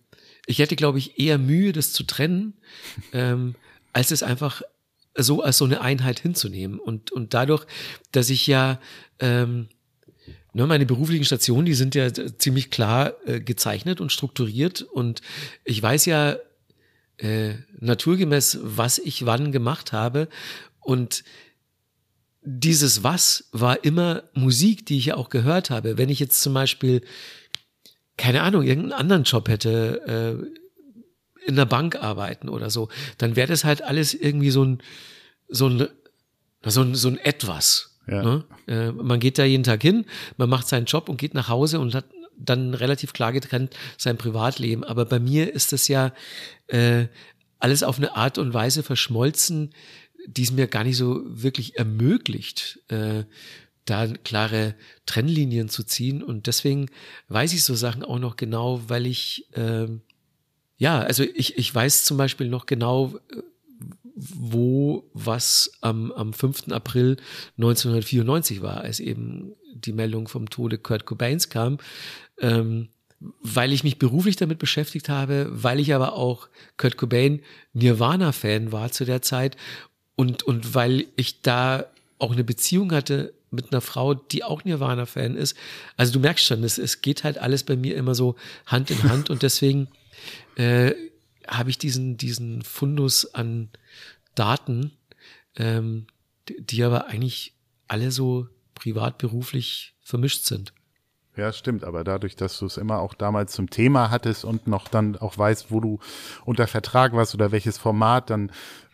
[0.45, 2.53] ich hätte, glaube ich, eher Mühe, das zu trennen,
[3.13, 3.55] ähm,
[3.93, 4.61] als es einfach
[5.15, 6.79] so als so eine Einheit hinzunehmen.
[6.79, 7.65] Und, und dadurch,
[8.11, 8.79] dass ich ja
[9.19, 9.67] ähm,
[10.53, 14.81] ne, meine beruflichen Stationen, die sind ja ziemlich klar äh, gezeichnet und strukturiert.
[14.81, 15.21] Und
[15.65, 16.37] ich weiß ja
[17.17, 20.29] äh, naturgemäß, was ich wann gemacht habe.
[20.79, 21.23] Und
[22.41, 25.97] dieses Was war immer Musik, die ich ja auch gehört habe.
[25.97, 27.01] Wenn ich jetzt zum Beispiel,
[28.17, 33.47] keine Ahnung, irgendeinen anderen Job hätte, äh, in der Bank arbeiten oder so, dann wäre
[33.47, 34.81] das halt alles irgendwie so ein,
[35.47, 35.87] so ein,
[36.63, 37.99] so ein, so ein Etwas.
[38.07, 38.23] Ja.
[38.23, 38.45] Ne?
[38.67, 40.05] Äh, man geht da jeden Tag hin,
[40.37, 42.05] man macht seinen Job und geht nach Hause und hat
[42.37, 44.83] dann relativ klar getrennt sein Privatleben.
[44.83, 46.13] Aber bei mir ist das ja
[46.67, 47.07] äh,
[47.59, 49.73] alles auf eine Art und Weise verschmolzen,
[50.25, 53.23] die es mir gar nicht so wirklich ermöglicht, äh,
[53.85, 54.75] da klare
[55.05, 56.23] Trennlinien zu ziehen.
[56.23, 56.89] Und deswegen
[57.29, 59.87] weiß ich so Sachen auch noch genau, weil ich, äh,
[60.77, 63.41] ja, also ich, ich weiß zum Beispiel noch genau, äh,
[64.15, 66.69] wo was am, am 5.
[66.69, 67.17] April
[67.57, 71.77] 1994 war, als eben die Meldung vom Tode Kurt Cobains kam.
[72.39, 72.89] Ähm,
[73.41, 77.41] weil ich mich beruflich damit beschäftigt habe, weil ich aber auch Kurt Cobain
[77.73, 79.55] Nirvana-Fan war zu der Zeit
[80.15, 81.85] und, und weil ich da
[82.19, 85.55] auch eine Beziehung hatte mit einer Frau, die auch Nirvana-Fan ist.
[85.95, 88.35] Also du merkst schon, es, es geht halt alles bei mir immer so
[88.65, 89.87] Hand in Hand und deswegen
[90.55, 90.93] äh,
[91.47, 93.69] habe ich diesen, diesen Fundus an
[94.35, 94.91] Daten,
[95.55, 96.07] ähm,
[96.49, 97.53] die, die aber eigentlich
[97.87, 100.73] alle so privat, beruflich vermischt sind.
[101.35, 104.87] Ja, stimmt, aber dadurch, dass du es immer auch damals zum Thema hattest und noch
[104.87, 105.99] dann auch weißt, wo du
[106.45, 108.51] unter Vertrag warst oder welches Format, dann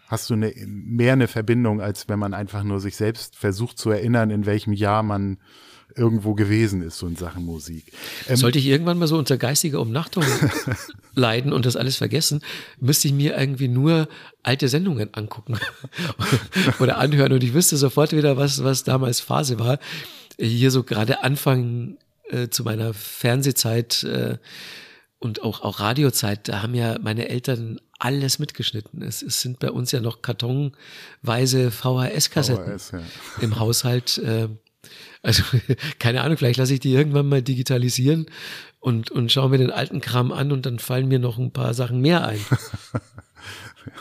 [0.10, 3.91] hast du eine, mehr eine Verbindung, als wenn man einfach nur sich selbst versucht zu
[3.91, 5.38] erinnern, in welchem Jahr man
[5.95, 7.91] irgendwo gewesen ist, so in Sachen Musik.
[8.28, 10.24] Ähm, Sollte ich irgendwann mal so unter geistiger Umnachtung
[11.14, 12.41] leiden und das alles vergessen,
[12.80, 14.07] müsste ich mir irgendwie nur
[14.43, 15.60] alte Sendungen angucken
[16.80, 19.80] oder anhören und ich wüsste sofort wieder, was, was damals Phase war.
[20.39, 21.97] Hier so gerade Anfang
[22.30, 24.38] äh, zu meiner Fernsehzeit äh,
[25.20, 29.01] und auch, auch Radiozeit, da haben ja meine Eltern alles mitgeschnitten.
[29.01, 33.01] Es, es sind bei uns ja noch kartonweise VHS-Kassetten VHS, ja.
[33.41, 34.17] im Haushalt.
[34.20, 34.47] Äh,
[35.22, 35.43] also
[35.99, 38.28] keine Ahnung, vielleicht lasse ich die irgendwann mal digitalisieren
[38.80, 41.74] und, und schaue mir den alten Kram an und dann fallen mir noch ein paar
[41.74, 42.39] Sachen mehr ein.
[42.93, 43.01] ja,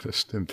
[0.05, 0.53] das stimmt.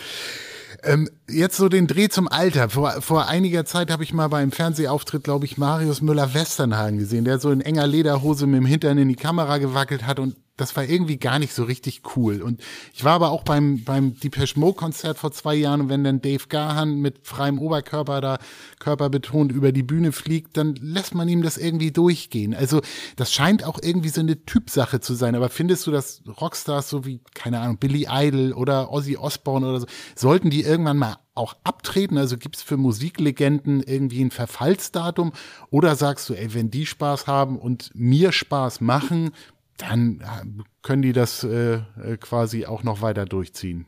[0.83, 2.69] Ähm, jetzt so den Dreh zum Alter.
[2.69, 7.39] Vor, vor einiger Zeit habe ich mal beim Fernsehauftritt, glaube ich, Marius Müller-Westernhagen gesehen, der
[7.39, 10.85] so in enger Lederhose mit dem Hintern in die Kamera gewackelt hat und das war
[10.85, 12.41] irgendwie gar nicht so richtig cool.
[12.41, 12.61] Und
[12.93, 16.21] ich war aber auch beim, beim Depeche Mode Konzert vor zwei Jahren und wenn dann
[16.21, 18.37] Dave Gahan mit freiem Oberkörper da
[18.79, 22.53] körperbetont über die Bühne fliegt, dann lässt man ihm das irgendwie durchgehen.
[22.53, 22.81] Also
[23.17, 25.35] das scheint auch irgendwie so eine Typsache zu sein.
[25.35, 29.79] Aber findest du, dass Rockstars so wie, keine Ahnung, Billy Idol oder Ozzy Osbourne oder
[29.81, 32.17] so, sollten die irgendwann mal auch abtreten?
[32.17, 35.33] Also gibt es für Musiklegenden irgendwie ein Verfallsdatum?
[35.69, 39.31] Oder sagst du, ey, wenn die Spaß haben und mir Spaß machen,
[39.77, 43.85] dann äh, können die das äh, äh, quasi auch noch weiter durchziehen.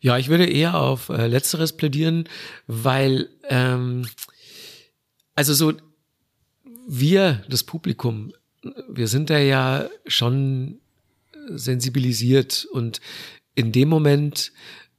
[0.00, 2.28] Ja, ich würde eher auf äh, Letzteres plädieren,
[2.66, 4.06] weil ähm,
[5.34, 5.72] also so
[6.86, 8.32] wir, das Publikum,
[8.88, 10.80] wir sind da ja schon
[11.48, 13.00] sensibilisiert und
[13.54, 14.52] in dem Moment,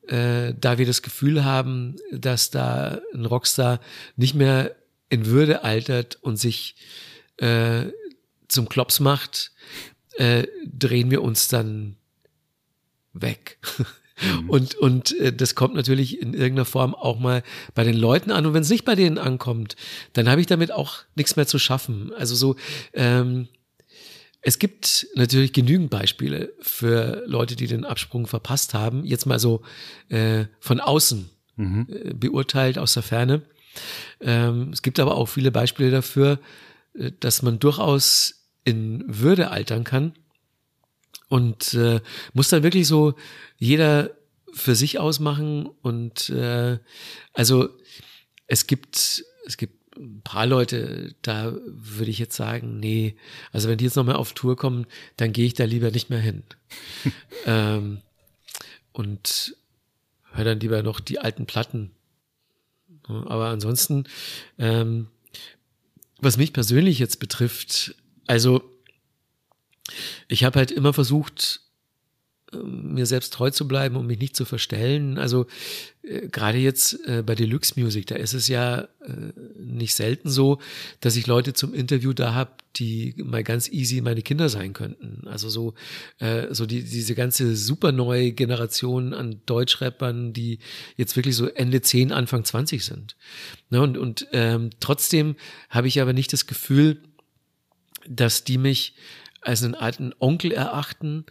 [0.07, 3.80] äh, da wir das Gefühl haben, dass da ein Rockstar
[4.16, 4.76] nicht mehr
[5.09, 6.76] in Würde altert und sich
[7.38, 7.86] äh,
[8.47, 9.51] zum Klops macht,
[10.18, 11.95] äh, drehen wir uns dann
[13.13, 13.59] weg.
[14.22, 14.49] Mhm.
[14.49, 17.43] Und, und äh, das kommt natürlich in irgendeiner Form auch mal
[17.74, 18.45] bei den Leuten an.
[18.45, 19.76] Und wenn es nicht bei denen ankommt,
[20.13, 22.13] dann habe ich damit auch nichts mehr zu schaffen.
[22.13, 22.55] Also so,
[22.93, 23.47] ähm,
[24.41, 29.03] es gibt natürlich genügend Beispiele für Leute, die den Absprung verpasst haben.
[29.03, 29.63] Jetzt mal so
[30.09, 31.88] äh, von außen mhm.
[31.89, 33.41] äh, beurteilt aus der Ferne.
[34.22, 36.39] Ähm, es gibt aber auch viele Beispiele dafür,
[36.93, 40.13] äh, dass man durchaus in Würde altern kann
[41.30, 42.01] und äh,
[42.34, 43.13] muss dann wirklich so
[43.57, 44.11] jeder
[44.53, 46.80] für sich ausmachen und äh,
[47.34, 47.70] also
[48.47, 53.16] es gibt es gibt ein paar Leute, da würde ich jetzt sagen, nee,
[53.51, 54.88] also wenn die jetzt nochmal auf Tour kommen,
[55.18, 56.43] dann gehe ich da lieber nicht mehr hin.
[57.45, 58.01] ähm,
[58.91, 59.55] und
[60.32, 61.91] höre dann lieber noch die alten Platten.
[63.07, 64.05] Aber ansonsten,
[64.57, 65.07] ähm,
[66.20, 67.95] was mich persönlich jetzt betrifft,
[68.28, 68.63] also
[70.28, 71.61] ich habe halt immer versucht,
[72.63, 75.17] mir selbst treu zu bleiben und mich nicht zu verstellen.
[75.17, 75.45] Also
[76.03, 78.88] äh, gerade jetzt äh, bei Deluxe Music, da ist es ja äh,
[79.57, 80.59] nicht selten so,
[80.99, 85.28] dass ich Leute zum Interview da habe, die mal ganz easy meine Kinder sein könnten.
[85.28, 85.73] Also so,
[86.19, 90.59] äh, so die, diese ganze super neue Generation an Deutschrappern, die
[90.97, 93.15] jetzt wirklich so Ende 10, Anfang 20 sind.
[93.69, 95.36] Ne, und und ähm, trotzdem
[95.69, 97.01] habe ich aber nicht das Gefühl,
[98.08, 98.95] dass die mich
[99.41, 101.26] als einen alten Onkel erachten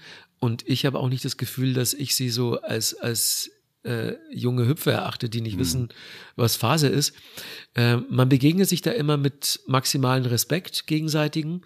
[0.45, 3.51] und ich habe auch nicht das Gefühl, dass ich sie so als, als
[3.83, 5.61] äh, junge Hüpfer erachte, die nicht mhm.
[5.61, 5.89] wissen,
[6.37, 7.15] was Phase ist.
[7.75, 11.63] Äh, man begegnet sich da immer mit maximalen Respekt gegenseitigen.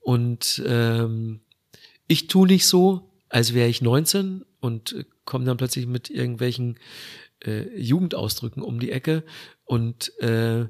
[0.00, 1.40] Und ähm,
[2.06, 6.78] ich tue nicht so, als wäre ich 19 und komme dann plötzlich mit irgendwelchen
[7.44, 9.24] äh, Jugendausdrücken um die Ecke.
[9.64, 10.66] Und äh,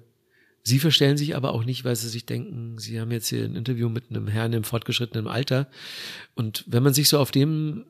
[0.69, 3.57] Sie verstellen sich aber auch nicht, weil sie sich denken, sie haben jetzt hier ein
[3.57, 5.67] Interview mit einem Herrn im fortgeschrittenen Alter.
[6.35, 7.87] Und wenn man sich so auf dem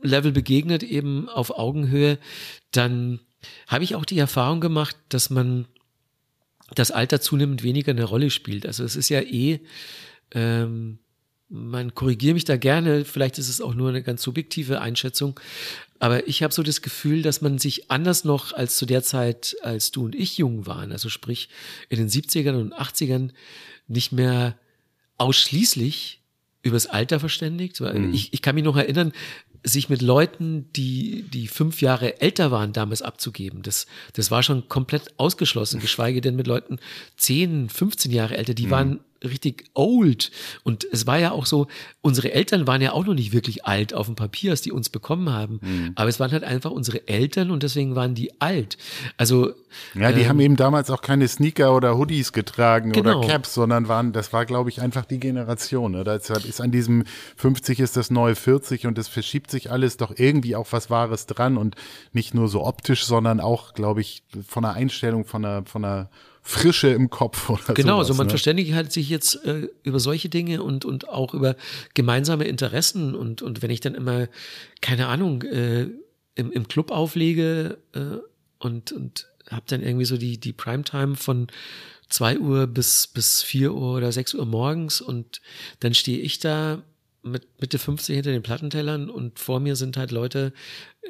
[0.00, 2.18] Level begegnet, eben auf Augenhöhe,
[2.70, 3.20] dann
[3.66, 5.66] habe ich auch die Erfahrung gemacht, dass man
[6.74, 8.64] das Alter zunehmend weniger eine Rolle spielt.
[8.64, 9.60] Also es ist ja eh,
[10.32, 10.98] ähm,
[11.48, 15.38] man korrigiert mich da gerne, vielleicht ist es auch nur eine ganz subjektive Einschätzung,
[15.98, 19.56] aber ich habe so das Gefühl, dass man sich anders noch als zu der Zeit,
[19.62, 21.48] als du und ich jung waren, also sprich
[21.88, 23.30] in den 70ern und 80ern,
[23.88, 24.58] nicht mehr
[25.18, 26.22] ausschließlich
[26.62, 27.80] übers Alter verständigt.
[27.80, 28.12] Mhm.
[28.12, 29.12] Ich, ich kann mich noch erinnern,
[29.62, 33.62] sich mit Leuten, die, die fünf Jahre älter waren, damals abzugeben.
[33.62, 36.78] Das, das war schon komplett ausgeschlossen, geschweige denn mit Leuten
[37.16, 38.70] 10, 15 Jahre älter, die mhm.
[38.70, 40.30] waren richtig old.
[40.62, 41.66] Und es war ja auch so,
[42.00, 44.88] unsere Eltern waren ja auch noch nicht wirklich alt auf dem Papier, als die uns
[44.88, 45.60] bekommen haben.
[45.62, 45.92] Mhm.
[45.94, 48.76] Aber es waren halt einfach unsere Eltern und deswegen waren die alt.
[49.16, 49.52] Also.
[49.94, 53.18] Ja, die ähm, haben eben damals auch keine Sneaker oder Hoodies getragen genau.
[53.18, 55.92] oder Caps, sondern waren, das war, glaube ich, einfach die Generation.
[55.92, 56.04] Ne?
[56.04, 57.04] Das ist an diesem
[57.36, 61.26] 50 ist das neue 40 und es verschiebt sich alles doch irgendwie auch was Wahres
[61.26, 61.76] dran und
[62.12, 66.10] nicht nur so optisch, sondern auch, glaube ich, von der Einstellung, von der, von der
[66.48, 68.30] Frische im Kopf oder Genau, sowas, also man ne?
[68.30, 71.56] verständigt halt sich jetzt äh, über solche Dinge und, und auch über
[71.94, 74.28] gemeinsame Interessen und, und wenn ich dann immer,
[74.80, 75.88] keine Ahnung, äh,
[76.36, 78.18] im, im Club auflege äh,
[78.60, 81.48] und, und hab dann irgendwie so die, die Primetime von
[82.08, 85.40] zwei Uhr bis, bis vier Uhr oder sechs Uhr morgens und
[85.80, 86.80] dann stehe ich da
[87.26, 90.52] mit Mitte 50 hinter den Plattentellern und vor mir sind halt Leute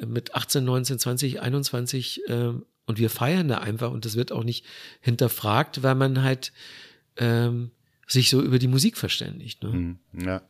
[0.05, 2.53] mit 18, 19, 20, 21 äh,
[2.85, 4.65] und wir feiern da einfach und das wird auch nicht
[5.01, 6.53] hinterfragt, weil man halt
[7.17, 7.71] ähm,
[8.07, 9.63] sich so über die Musik verständigt.
[9.63, 9.71] Ne?
[9.71, 10.41] Hm, ja.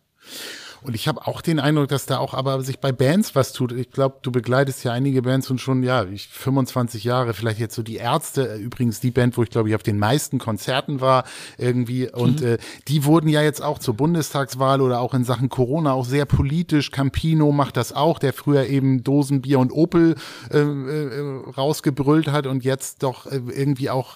[0.88, 3.74] Und ich habe auch den Eindruck, dass da auch aber sich bei Bands was tut.
[3.74, 7.76] Ich glaube, du begleitest ja einige Bands und schon, ja, ich 25 Jahre, vielleicht jetzt
[7.76, 11.02] so die Ärzte, äh, übrigens die Band, wo ich glaube ich auf den meisten Konzerten
[11.02, 11.26] war
[11.58, 12.10] irgendwie.
[12.10, 12.48] Und mhm.
[12.48, 12.58] äh,
[12.88, 16.90] die wurden ja jetzt auch zur Bundestagswahl oder auch in Sachen Corona auch sehr politisch.
[16.92, 20.16] Campino macht das auch, der früher eben Dosenbier und Opel
[20.52, 24.16] äh, äh, rausgebrüllt hat und jetzt doch äh, irgendwie auch,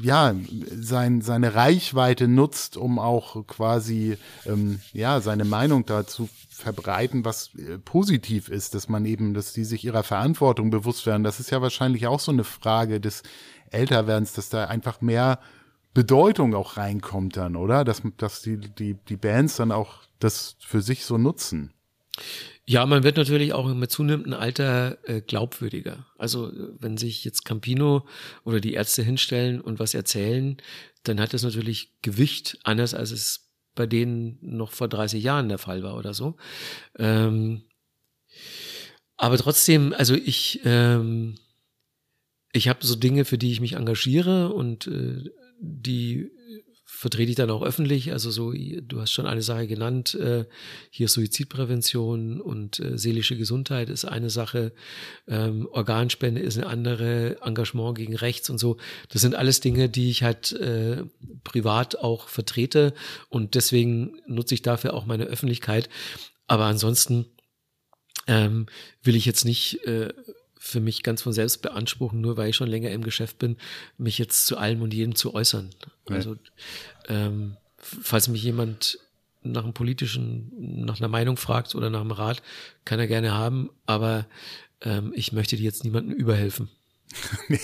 [0.00, 0.36] ja,
[0.78, 7.54] sein, seine Reichweite nutzt, um auch quasi, ähm, ja, seine Meinung da zu verbreiten, was
[7.54, 11.22] äh, positiv ist, dass man eben, dass die sich ihrer Verantwortung bewusst werden.
[11.22, 13.22] Das ist ja wahrscheinlich auch so eine Frage des
[13.70, 15.38] Älterwerdens, dass da einfach mehr
[15.94, 17.84] Bedeutung auch reinkommt dann, oder?
[17.84, 21.72] Dass, dass die, die, die Bands dann auch das für sich so nutzen.
[22.66, 26.06] Ja, man wird natürlich auch mit zunehmendem Alter äh, glaubwürdiger.
[26.18, 28.06] Also wenn sich jetzt Campino
[28.44, 30.56] oder die Ärzte hinstellen und was erzählen,
[31.04, 33.45] dann hat das natürlich Gewicht, anders als es
[33.76, 36.36] bei denen noch vor 30 Jahren der Fall war oder so.
[36.98, 37.62] Ähm,
[39.16, 41.36] aber trotzdem, also ich, ähm,
[42.52, 46.30] ich habe so Dinge, für die ich mich engagiere und äh, die
[46.96, 48.12] vertrete ich dann auch öffentlich.
[48.12, 50.46] Also so, du hast schon eine Sache genannt, äh,
[50.88, 54.72] hier Suizidprävention und äh, seelische Gesundheit ist eine Sache,
[55.28, 58.78] ähm, Organspende ist eine andere, Engagement gegen Rechts und so.
[59.10, 61.04] Das sind alles Dinge, die ich halt äh,
[61.44, 62.94] privat auch vertrete
[63.28, 65.90] und deswegen nutze ich dafür auch meine Öffentlichkeit.
[66.46, 67.26] Aber ansonsten
[68.26, 68.66] ähm,
[69.02, 69.84] will ich jetzt nicht
[70.58, 73.56] für mich ganz von selbst beanspruchen, nur weil ich schon länger im Geschäft bin,
[73.98, 75.70] mich jetzt zu allem und jedem zu äußern.
[76.08, 76.16] Ja.
[76.16, 76.36] Also
[77.08, 78.98] ähm, falls mich jemand
[79.42, 80.50] nach einem politischen,
[80.84, 82.42] nach einer Meinung fragt oder nach einem Rat,
[82.84, 84.26] kann er gerne haben, aber
[84.82, 86.68] ähm, ich möchte dir jetzt niemandem überhelfen.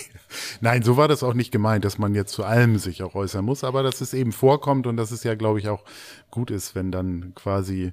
[0.61, 3.43] Nein, so war das auch nicht gemeint, dass man jetzt zu allem sich auch äußern
[3.43, 5.83] muss, aber dass es eben vorkommt und dass es ja, glaube ich, auch
[6.31, 7.91] gut ist, wenn dann quasi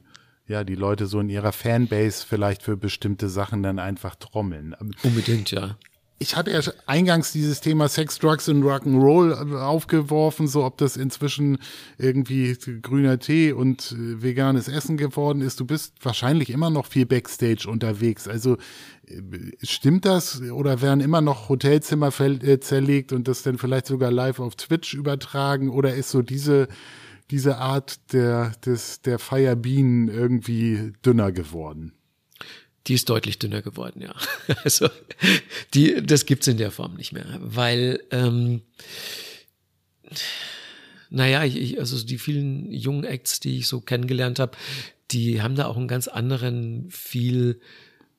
[0.50, 4.74] ja, die Leute so in ihrer Fanbase vielleicht für bestimmte Sachen dann einfach trommeln.
[5.04, 5.76] Unbedingt, ja.
[6.18, 11.58] ich hatte ja eingangs dieses Thema Sex, Drugs und Rock'n'Roll aufgeworfen, so ob das inzwischen
[11.98, 15.60] irgendwie grüner Tee und äh, veganes Essen geworden ist.
[15.60, 18.26] Du bist wahrscheinlich immer noch viel Backstage unterwegs.
[18.26, 18.56] Also
[19.06, 19.22] äh,
[19.62, 24.40] stimmt das oder werden immer noch Hotelzimmer äh, zerlegt und das dann vielleicht sogar live
[24.40, 26.66] auf Twitch übertragen oder ist so diese
[27.30, 31.92] diese Art der des der Firebean irgendwie dünner geworden?
[32.86, 34.14] Die ist deutlich dünner geworden, ja.
[34.64, 34.88] Also
[35.74, 38.62] die, das gibt's in der Form nicht mehr, weil ähm,
[41.10, 44.56] naja, ich, ich, also die vielen jungen Acts, die ich so kennengelernt habe,
[45.10, 47.60] die haben da auch einen ganz anderen, viel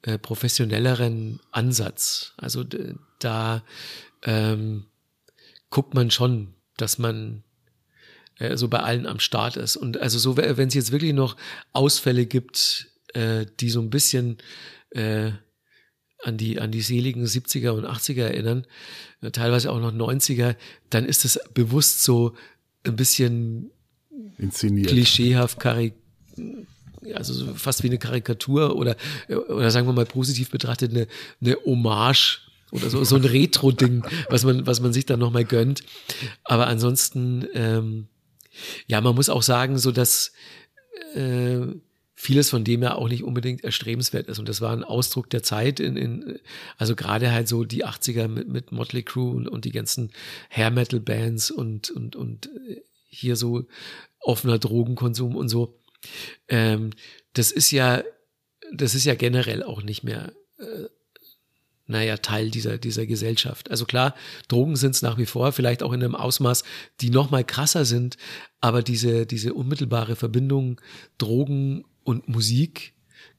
[0.01, 2.33] äh, professionelleren Ansatz.
[2.37, 2.65] Also
[3.19, 3.63] da
[4.23, 4.85] ähm,
[5.69, 7.43] guckt man schon, dass man
[8.41, 9.77] äh, so bei allen am Start ist.
[9.77, 11.37] Und also so, wenn es jetzt wirklich noch
[11.73, 14.37] Ausfälle gibt, äh, die so ein bisschen
[14.91, 15.31] äh,
[16.23, 18.65] an die, an die seligen 70er und 80er erinnern,
[19.21, 20.55] äh, teilweise auch noch 90er,
[20.89, 22.33] dann ist es bewusst so
[22.85, 23.71] ein bisschen
[24.37, 24.89] inszeniert.
[24.89, 25.93] klischeehaft, karik
[27.15, 28.95] also so fast wie eine Karikatur oder,
[29.27, 31.07] oder sagen wir mal positiv betrachtet eine,
[31.41, 35.83] eine Hommage oder so, so ein Retro-Ding, was man, was man sich dann nochmal gönnt.
[36.43, 38.07] Aber ansonsten, ähm,
[38.87, 40.33] ja, man muss auch sagen, so dass
[41.15, 41.67] äh,
[42.21, 44.37] vieles von dem ja auch nicht unbedingt erstrebenswert ist.
[44.37, 46.39] Und das war ein Ausdruck der Zeit in, in
[46.77, 50.11] also gerade halt so die 80er mit, mit Motley Crue und, und die ganzen
[50.49, 52.49] Hair Metal Bands und, und, und
[53.07, 53.65] hier so
[54.19, 55.79] offener Drogenkonsum und so.
[56.47, 56.91] Ähm,
[57.33, 58.03] das ist ja,
[58.71, 60.85] das ist ja generell auch nicht mehr, äh,
[61.91, 63.69] naja, Teil dieser, dieser Gesellschaft.
[63.69, 64.15] Also klar,
[64.47, 66.63] Drogen sind es nach wie vor, vielleicht auch in einem Ausmaß,
[67.01, 68.17] die noch mal krasser sind,
[68.59, 70.81] aber diese, diese unmittelbare Verbindung
[71.17, 72.93] Drogen und Musik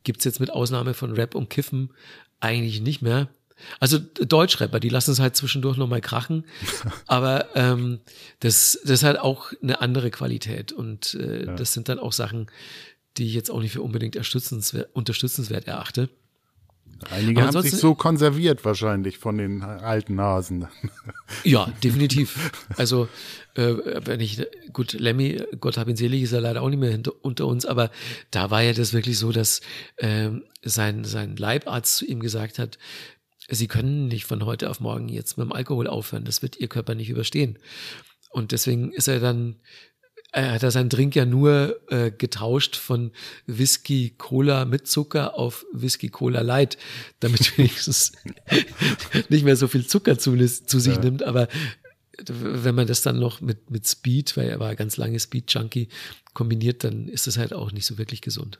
[0.04, 1.90] gibt's jetzt mit Ausnahme von Rap und Kiffen
[2.40, 3.28] eigentlich nicht mehr.
[3.78, 6.44] Also Deutschrapper, die lassen es halt zwischendurch nochmal krachen,
[7.06, 8.00] aber ähm,
[8.40, 11.54] das, das ist halt auch eine andere Qualität und äh, ja.
[11.54, 12.50] das sind dann auch Sachen,
[13.16, 16.08] die ich jetzt auch nicht für unbedingt unterstützenswert erachte.
[17.10, 20.68] Einige haben sich so konserviert wahrscheinlich von den alten Nasen.
[21.44, 22.52] Ja, definitiv.
[22.76, 23.08] Also
[23.54, 23.74] äh,
[24.04, 27.12] wenn ich, gut, Lemmy, Gott hab ihn selig, ist er leider auch nicht mehr hinter,
[27.22, 27.90] unter uns, aber
[28.30, 29.62] da war ja das wirklich so, dass
[29.96, 30.28] äh,
[30.62, 32.78] sein, sein Leibarzt zu ihm gesagt hat,
[33.48, 36.68] Sie können nicht von heute auf morgen jetzt mit dem Alkohol aufhören, das wird Ihr
[36.68, 37.58] Körper nicht überstehen.
[38.30, 39.56] Und deswegen ist er dann
[40.32, 43.12] er hat er seinen Drink ja nur äh, getauscht von
[43.46, 46.78] Whisky Cola mit Zucker auf Whisky Cola Light,
[47.20, 48.12] damit wenigstens
[49.28, 51.00] nicht mehr so viel Zucker zu, zu sich ja.
[51.00, 51.22] nimmt.
[51.22, 51.48] Aber
[52.28, 55.88] wenn man das dann noch mit, mit Speed, weil er war ganz lange Speed-Junkie,
[56.34, 58.58] kombiniert, dann ist das halt auch nicht so wirklich gesund.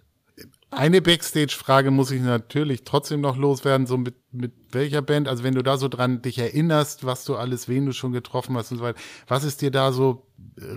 [0.70, 5.54] Eine Backstage-Frage muss ich natürlich trotzdem noch loswerden, so mit, mit welcher Band, also wenn
[5.54, 8.78] du da so dran dich erinnerst, was du alles, wen du schon getroffen hast und
[8.78, 10.26] so weiter, was ist dir da so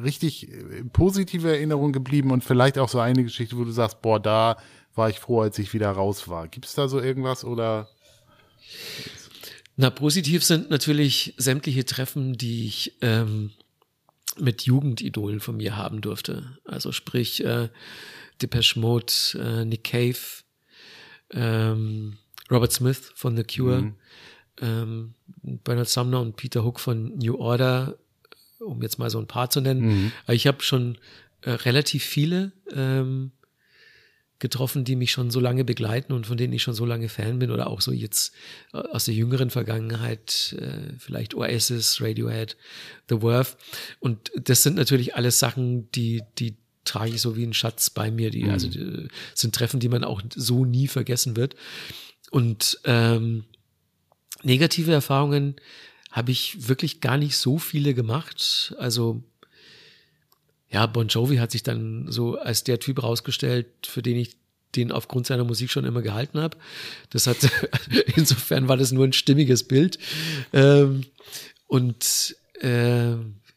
[0.03, 4.20] richtig äh, positive Erinnerung geblieben und vielleicht auch so eine Geschichte, wo du sagst, boah,
[4.20, 4.58] da
[4.95, 6.47] war ich froh, als ich wieder raus war.
[6.49, 7.88] Gibt es da so irgendwas oder?
[9.78, 13.51] Na, positiv sind natürlich sämtliche Treffen, die ich ähm,
[14.38, 16.58] mit Jugendidolen von mir haben durfte.
[16.66, 17.70] Also sprich äh,
[18.42, 20.18] Depeche Mode, äh, Nick Cave,
[21.32, 22.18] ähm,
[22.52, 23.96] Robert Smith von The Cure, mhm.
[24.62, 27.98] ähm, Bernard Sumner und Peter Hook von New Order,
[28.60, 29.82] um jetzt mal so ein paar zu nennen.
[29.82, 30.12] Mhm.
[30.28, 30.98] Ich habe schon
[31.42, 33.32] äh, relativ viele ähm,
[34.40, 37.40] getroffen, die mich schon so lange begleiten und von denen ich schon so lange Fan
[37.40, 38.34] bin oder auch so jetzt
[38.74, 42.58] äh, aus der jüngeren Vergangenheit, äh, vielleicht Oasis, Radiohead,
[43.10, 43.58] The Worth.
[44.00, 48.12] Und das sind natürlich alles Sachen, die, die trage ich so wie ein Schatz bei
[48.12, 48.30] mir.
[48.32, 48.52] Die, mhm.
[48.52, 51.56] Also die, sind Treffen, die man auch so nie vergessen wird.
[52.32, 53.44] Und ähm,
[54.44, 55.56] negative Erfahrungen
[56.12, 58.74] habe ich wirklich gar nicht so viele gemacht.
[58.78, 59.24] Also
[60.70, 64.38] ja, Bon Jovi hat sich dann so als der Typ rausgestellt, für den ich
[64.76, 66.58] den aufgrund seiner Musik schon immer gehalten habe.
[67.10, 67.38] Das hat
[68.16, 69.98] insofern war das nur ein stimmiges Bild.
[70.54, 71.06] Ähm,
[71.68, 73.16] und äh,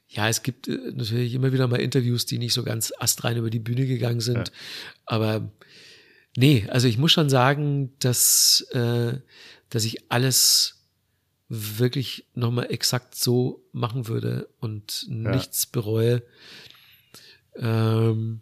[0.09, 3.51] ja, es gibt äh, natürlich immer wieder mal Interviews, die nicht so ganz astrein über
[3.51, 4.49] die Bühne gegangen sind.
[4.49, 4.55] Ja.
[5.05, 5.51] Aber
[6.37, 9.19] nee, also ich muss schon sagen, dass, äh,
[9.69, 10.87] dass ich alles
[11.49, 15.31] wirklich nochmal exakt so machen würde und ja.
[15.31, 16.23] nichts bereue.
[17.57, 18.41] Ähm,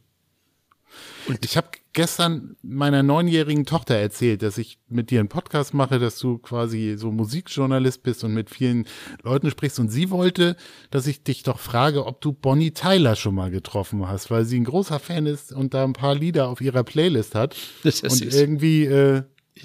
[1.26, 5.99] und ich habe gestern meiner neunjährigen Tochter erzählt, dass ich mit dir einen Podcast mache,
[5.99, 8.86] dass du quasi so Musikjournalist bist und mit vielen
[9.22, 9.80] Leuten sprichst.
[9.80, 10.57] Und sie wollte,
[10.90, 14.61] dass ich dich doch frage, ob du Bonnie Tyler schon mal getroffen hast, weil sie
[14.61, 17.57] ein großer Fan ist und da ein paar Lieder auf ihrer Playlist hat.
[17.82, 18.36] Das ist und süß.
[18.36, 19.22] irgendwie äh,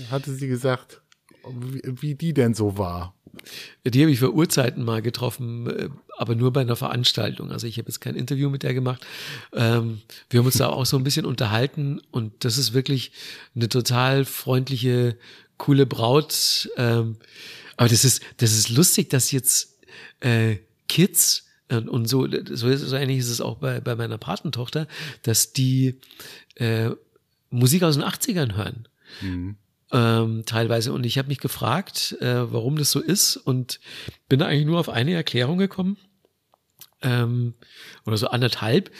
[0.09, 1.01] hatte sie gesagt,
[1.49, 3.13] wie, wie die denn so war.
[3.83, 7.51] Die habe ich für Urzeiten mal getroffen, äh, aber nur bei einer Veranstaltung.
[7.51, 9.05] Also ich habe jetzt kein Interview mit der gemacht.
[9.53, 13.11] Ähm, wir haben uns da auch so ein bisschen unterhalten und das ist wirklich
[13.55, 15.17] eine total freundliche,
[15.57, 16.69] coole Braut.
[16.77, 17.17] Ähm,
[17.77, 19.79] aber das ist, das ist lustig, dass jetzt
[20.19, 20.57] äh,
[20.87, 24.87] Kids und, und so, so, ähnlich ist es auch bei, bei meiner Patentochter,
[25.23, 25.99] dass die
[26.55, 26.89] äh,
[27.49, 28.87] Musik aus den 80ern hören.
[29.21, 29.55] Mhm.
[29.93, 30.93] Ähm, teilweise.
[30.93, 33.79] Und ich habe mich gefragt, äh, warum das so ist und
[34.29, 35.97] bin da eigentlich nur auf eine Erklärung gekommen.
[37.01, 37.55] Ähm,
[38.05, 38.91] oder so anderthalb,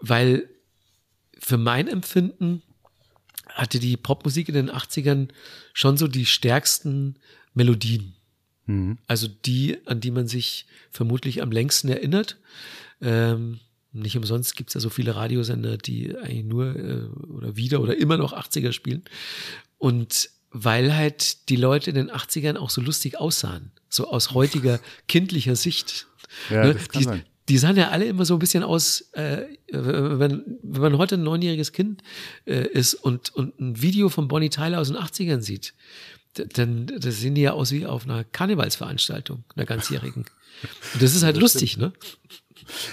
[0.00, 0.48] weil
[1.38, 2.62] für mein Empfinden
[3.48, 5.28] hatte die Popmusik in den 80ern
[5.72, 7.16] schon so die stärksten
[7.54, 8.14] Melodien.
[8.66, 8.98] Mhm.
[9.06, 12.38] Also die, an die man sich vermutlich am längsten erinnert.
[13.00, 13.60] Ähm,
[13.92, 17.96] nicht umsonst gibt es ja so viele Radiosender, die eigentlich nur äh, oder wieder oder
[17.96, 19.02] immer noch 80er spielen.
[19.78, 24.80] Und weil halt die Leute in den 80ern auch so lustig aussahen, so aus heutiger
[25.08, 26.06] kindlicher Sicht.
[26.50, 26.74] Ja, ne?
[26.74, 27.24] das kann die, sein.
[27.48, 31.22] Die sahen ja alle immer so ein bisschen aus, äh, wenn, wenn man heute ein
[31.22, 32.02] neunjähriges Kind
[32.44, 35.72] äh, ist und, und ein Video von Bonnie Tyler aus den 80ern sieht,
[36.34, 40.24] dann das sehen die ja aus wie auf einer Karnevalsveranstaltung, einer ganzjährigen.
[40.94, 41.92] Und das ist halt das lustig, ne?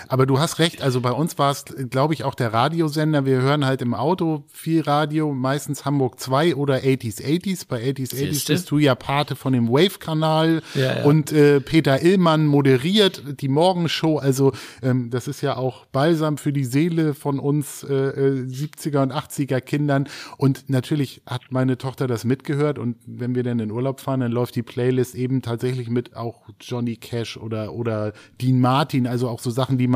[0.08, 3.26] Aber du hast recht, also bei uns war es, glaube ich, auch der Radiosender.
[3.26, 7.66] Wir hören halt im Auto viel Radio, meistens Hamburg 2 oder 80s 80s.
[7.68, 11.03] Bei 80s 80s bist du ja Pate von dem Wave-Kanal ja, ja.
[11.03, 14.18] und äh, Peter Illmann moderiert die Morgenshow.
[14.18, 19.03] Also ähm, das ist ja auch Balsam für die Seele von uns äh, 70er äh,
[19.03, 20.08] und 80er Kindern.
[20.38, 24.32] Und natürlich hat meine Tochter das mitgehört und wenn wir dann in Urlaub fahren, dann
[24.32, 29.39] läuft die Playlist eben tatsächlich mit auch Johnny Cash oder, oder Dean Martin, also auch
[29.39, 29.95] so Sachen, Sachen, die man,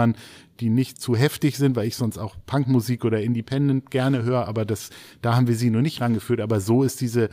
[0.59, 4.65] die nicht zu heftig sind, weil ich sonst auch Punkmusik oder Independent gerne höre, aber
[4.65, 4.89] das,
[5.21, 6.41] da haben wir sie noch nicht rangeführt.
[6.41, 7.29] Aber so ist diese,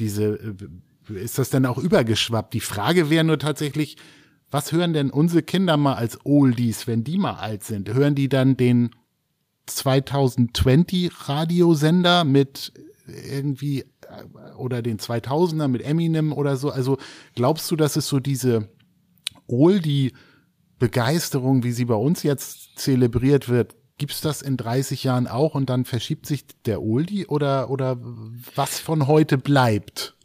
[0.00, 0.54] diese, äh,
[1.14, 2.54] ist das dann auch übergeschwappt?
[2.54, 3.96] Die Frage wäre nur tatsächlich,
[4.50, 7.92] was hören denn unsere Kinder mal als Oldies, wenn die mal alt sind?
[7.92, 8.90] Hören die dann den
[9.66, 12.72] 2020 Radiosender mit
[13.06, 16.70] irgendwie äh, oder den 2000er mit Eminem oder so?
[16.70, 16.98] Also
[17.34, 18.68] glaubst du, dass es so diese
[19.46, 20.12] Oldie
[20.82, 25.54] Begeisterung, wie sie bei uns jetzt zelebriert wird, gibt es das in 30 Jahren auch
[25.54, 27.98] und dann verschiebt sich der Oldie oder, oder
[28.56, 30.16] was von heute bleibt?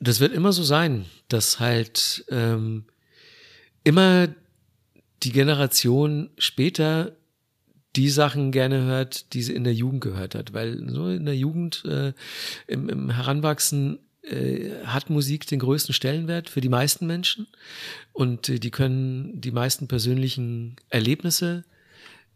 [0.00, 2.86] Das wird immer so sein, dass halt ähm,
[3.82, 4.28] immer
[5.22, 7.12] die Generation später
[7.94, 10.54] die Sachen gerne hört, die sie in der Jugend gehört hat.
[10.54, 12.14] Weil so in der Jugend, äh,
[12.66, 13.98] im, im Heranwachsen
[14.28, 17.46] äh, hat Musik den größten Stellenwert für die meisten Menschen
[18.12, 21.64] und äh, die können die meisten persönlichen Erlebnisse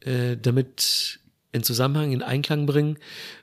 [0.01, 1.21] äh, damit
[1.53, 2.99] in Zusammenhang, in Einklang bringen.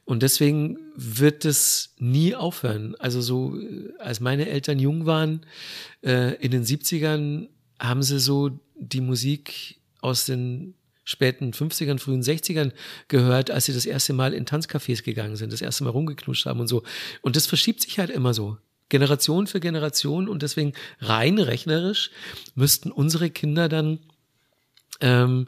[0.06, 2.96] Und deswegen wird es nie aufhören.
[2.96, 5.46] Also so, äh, als meine Eltern jung waren,
[6.04, 10.76] äh, in den 70ern, haben sie so die Musik aus den
[11.06, 12.74] späten 50ern, frühen 60ern
[13.08, 16.60] gehört, als sie das erste Mal in Tanzcafés gegangen sind, das erste Mal rumgeknutscht haben
[16.60, 16.84] und so.
[17.22, 18.58] Und das verschiebt sich halt immer so.
[18.90, 22.12] Generation für Generation und deswegen rein rechnerisch
[22.54, 24.00] müssten unsere Kinder dann
[25.02, 25.48] ähm,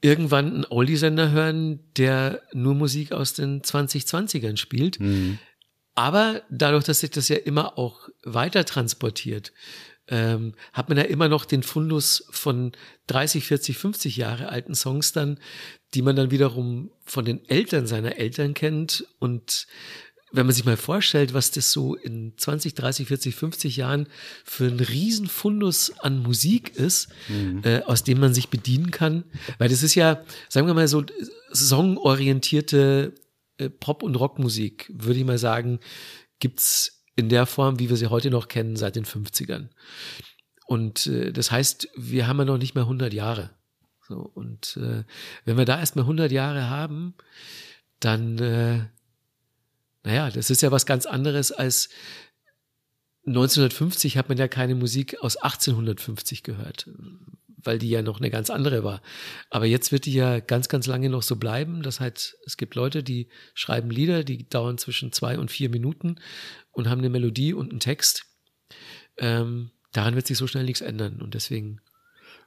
[0.00, 4.98] irgendwann einen Oldie-Sender hören, der nur Musik aus den 2020ern spielt.
[4.98, 5.38] Mhm.
[5.94, 9.52] Aber dadurch, dass sich das ja immer auch weiter transportiert,
[10.08, 12.72] ähm, hat man ja immer noch den Fundus von
[13.06, 15.38] 30, 40, 50 Jahre alten Songs dann,
[15.94, 19.06] die man dann wiederum von den Eltern seiner Eltern kennt.
[19.18, 19.66] Und
[20.32, 24.08] wenn man sich mal vorstellt, was das so in 20, 30, 40, 50 Jahren
[24.44, 27.60] für ein Riesenfundus an Musik ist, mhm.
[27.64, 29.24] äh, aus dem man sich bedienen kann,
[29.58, 31.04] weil das ist ja, sagen wir mal so,
[31.52, 33.14] songorientierte
[33.58, 35.78] äh, Pop- und Rockmusik, würde ich mal sagen,
[36.40, 39.68] gibt's in der Form, wie wir sie heute noch kennen, seit den 50ern.
[40.66, 43.50] Und äh, das heißt, wir haben ja noch nicht mehr 100 Jahre.
[44.08, 45.04] So, und äh,
[45.44, 47.14] wenn wir da erstmal 100 Jahre haben,
[48.00, 48.80] dann, äh,
[50.04, 51.88] naja, das ist ja was ganz anderes als
[53.26, 56.90] 1950 hat man ja keine Musik aus 1850 gehört,
[57.64, 59.02] weil die ja noch eine ganz andere war.
[59.50, 61.82] Aber jetzt wird die ja ganz, ganz lange noch so bleiben.
[61.82, 66.16] Das heißt, es gibt Leute, die schreiben Lieder, die dauern zwischen zwei und vier Minuten
[66.70, 68.24] und haben eine Melodie und einen Text.
[69.18, 71.20] Ähm, daran wird sich so schnell nichts ändern.
[71.20, 71.80] Und deswegen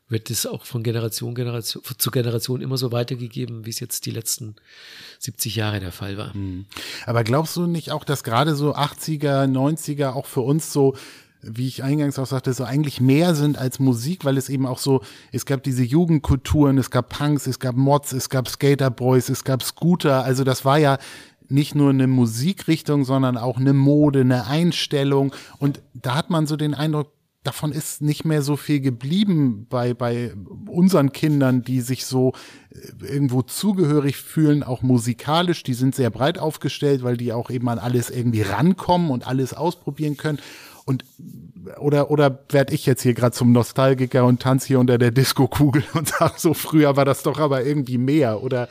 [0.07, 4.11] wird es auch von Generation, Generation zu Generation immer so weitergegeben, wie es jetzt die
[4.11, 4.55] letzten
[5.20, 6.34] 70 Jahre der Fall war.
[6.34, 6.66] Hm.
[7.05, 10.95] Aber glaubst du nicht auch, dass gerade so 80er, 90er auch für uns so
[11.48, 14.80] wie ich eingangs auch sagte, so eigentlich mehr sind als Musik, weil es eben auch
[14.80, 19.43] so, es gab diese Jugendkulturen, es gab Punks, es gab Mods, es gab Skaterboys, es
[19.43, 20.98] gab Scooter, also das war ja
[21.48, 26.56] nicht nur eine Musikrichtung, sondern auch eine Mode, eine Einstellung und da hat man so
[26.56, 27.12] den Eindruck,
[27.46, 30.34] davon ist nicht mehr so viel geblieben bei, bei
[30.68, 32.34] unseren Kindern, die sich so
[32.72, 35.64] äh, irgendwo zugehörig fühlen, auch musikalisch.
[35.64, 39.54] Die sind sehr breit aufgestellt, weil die auch eben an alles irgendwie rankommen und alles
[39.54, 40.39] ausprobieren können.
[40.86, 41.04] Und
[41.80, 45.84] oder oder werde ich jetzt hier gerade zum Nostalgiker und tanze hier unter der Disco-Kugel
[45.94, 48.44] und sage so, früher war das doch aber irgendwie mehr.
[48.44, 48.70] Oder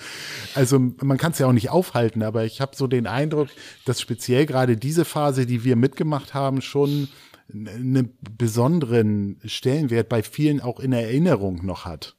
[0.55, 3.49] also man kann es ja auch nicht aufhalten, aber ich habe so den Eindruck,
[3.85, 7.09] dass speziell gerade diese Phase, die wir mitgemacht haben, schon
[7.53, 12.17] einen besonderen Stellenwert bei vielen auch in Erinnerung noch hat.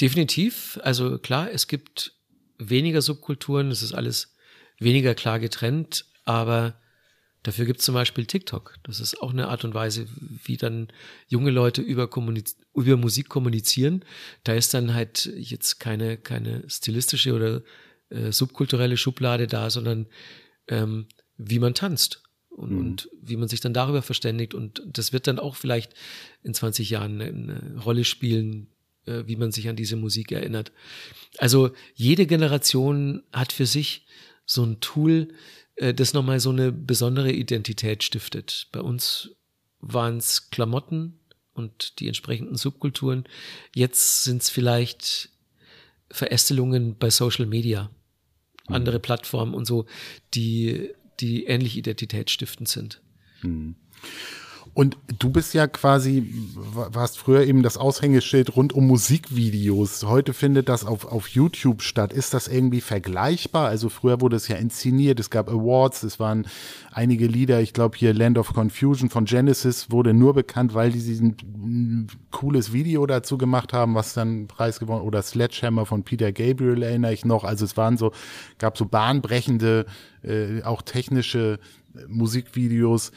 [0.00, 0.80] Definitiv.
[0.82, 2.14] Also klar, es gibt
[2.58, 4.34] weniger Subkulturen, es ist alles
[4.78, 6.74] weniger klar getrennt, aber
[7.48, 8.74] dafür gibt es zum Beispiel TikTok.
[8.82, 10.06] Das ist auch eine Art und Weise,
[10.44, 10.88] wie dann
[11.28, 12.10] junge Leute über,
[12.74, 14.04] über Musik kommunizieren.
[14.44, 17.62] Da ist dann halt jetzt keine, keine stilistische oder
[18.10, 20.06] äh, subkulturelle Schublade da, sondern
[20.68, 21.06] ähm,
[21.38, 22.78] wie man tanzt und, mhm.
[22.78, 24.52] und wie man sich dann darüber verständigt.
[24.52, 25.94] Und das wird dann auch vielleicht
[26.42, 28.68] in 20 Jahren eine, Rolle spielen,
[29.06, 30.70] äh, wie man sich an diese Musik erinnert.
[31.38, 34.06] Also jede Generation hat für sich
[34.44, 35.28] so ein Tool,
[35.78, 38.68] äh, das nochmal so eine besondere Identität stiftet.
[38.72, 39.30] Bei uns
[39.80, 41.20] waren es Klamotten
[41.54, 43.24] und die entsprechenden Subkulturen.
[43.74, 45.30] Jetzt sind es vielleicht
[46.10, 47.90] Verästelungen bei Social Media,
[48.68, 48.74] mhm.
[48.74, 49.86] andere Plattformen und so,
[50.34, 53.02] die die ähnlich identitätsstiftend sind.
[53.40, 53.74] Hm.
[54.78, 60.04] Und du bist ja quasi, warst früher eben das Aushängeschild rund um Musikvideos.
[60.04, 62.12] Heute findet das auf, auf YouTube statt.
[62.12, 63.66] Ist das irgendwie vergleichbar?
[63.66, 66.46] Also früher wurde es ja inszeniert, es gab Awards, es waren
[66.92, 67.60] einige Lieder.
[67.60, 72.06] Ich glaube hier Land of Confusion von Genesis wurde nur bekannt, weil die diesen mm,
[72.30, 77.12] cooles Video dazu gemacht haben, was dann Preis gewonnen oder Sledgehammer von Peter Gabriel erinnere
[77.12, 77.42] ich noch.
[77.42, 78.12] Also es waren so,
[78.58, 79.86] gab so bahnbrechende,
[80.22, 81.58] äh, auch technische
[81.96, 83.10] äh, Musikvideos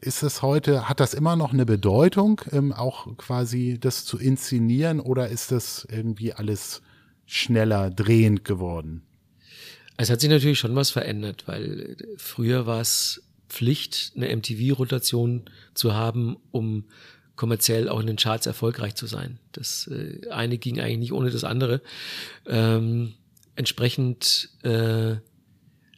[0.00, 5.00] ist es heute, hat das immer noch eine Bedeutung, ähm, auch quasi das zu inszenieren
[5.00, 6.82] oder ist das irgendwie alles
[7.26, 9.02] schneller drehend geworden?
[9.96, 15.42] Es hat sich natürlich schon was verändert, weil früher war es Pflicht, eine MTV-Rotation
[15.74, 16.84] zu haben, um
[17.36, 19.38] kommerziell auch in den Charts erfolgreich zu sein.
[19.52, 21.82] Das äh, eine ging eigentlich nicht ohne das andere.
[22.46, 23.14] Ähm,
[23.56, 25.16] entsprechend äh,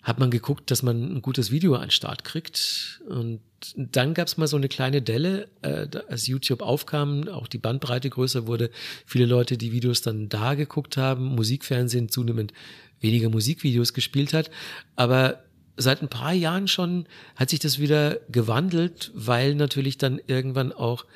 [0.02, 3.00] hat man geguckt, dass man ein gutes Video an den Start kriegt.
[3.08, 3.40] Und
[3.76, 8.10] dann gab es mal so eine kleine Delle, äh, als YouTube aufkam, auch die Bandbreite
[8.10, 8.70] größer wurde,
[9.06, 12.52] viele Leute die Videos dann da geguckt haben, Musikfernsehen zunehmend
[13.00, 14.50] weniger Musikvideos gespielt hat.
[14.96, 15.44] Aber
[15.76, 21.06] seit ein paar Jahren schon hat sich das wieder gewandelt, weil natürlich dann irgendwann auch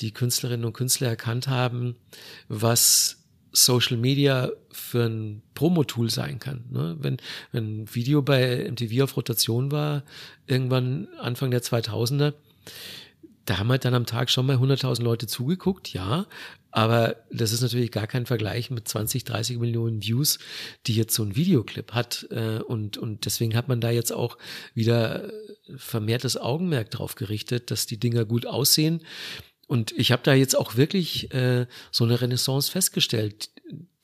[0.00, 1.96] die Künstlerinnen und Künstler erkannt haben,
[2.48, 3.17] was
[3.52, 6.64] Social Media für ein Promo-Tool sein kann.
[6.70, 6.96] Ne?
[7.00, 7.16] Wenn,
[7.52, 10.04] wenn ein Video bei MTV auf Rotation war,
[10.46, 12.34] irgendwann Anfang der 2000er,
[13.44, 16.26] da haben halt dann am Tag schon mal 100.000 Leute zugeguckt, ja,
[16.70, 20.38] aber das ist natürlich gar kein Vergleich mit 20, 30 Millionen Views,
[20.86, 22.26] die jetzt so ein Videoclip hat.
[22.30, 24.36] Äh, und, und deswegen hat man da jetzt auch
[24.74, 25.32] wieder
[25.76, 29.02] vermehrtes Augenmerk drauf gerichtet, dass die Dinger gut aussehen
[29.68, 33.50] und ich habe da jetzt auch wirklich äh, so eine Renaissance festgestellt.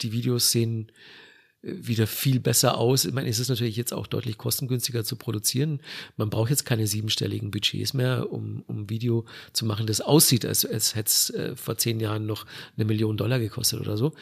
[0.03, 1.24] Die Videos sehen äh,
[1.65, 3.05] wieder viel besser aus.
[3.05, 5.81] Ich meine, es ist natürlich jetzt auch deutlich kostengünstiger zu produzieren.
[6.17, 10.67] Man braucht jetzt keine siebenstelligen Budgets mehr, um, um Video zu machen, das aussieht, als,
[10.67, 12.47] als hätte es äh, vor zehn Jahren noch
[12.77, 14.13] eine Million Dollar gekostet oder so.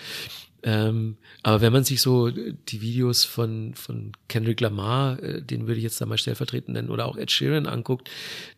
[0.65, 5.79] Ähm, aber wenn man sich so die Videos von, von Kendrick Lamar, äh, den würde
[5.79, 8.09] ich jetzt da mal stellvertretend nennen, oder auch Ed Sheeran anguckt,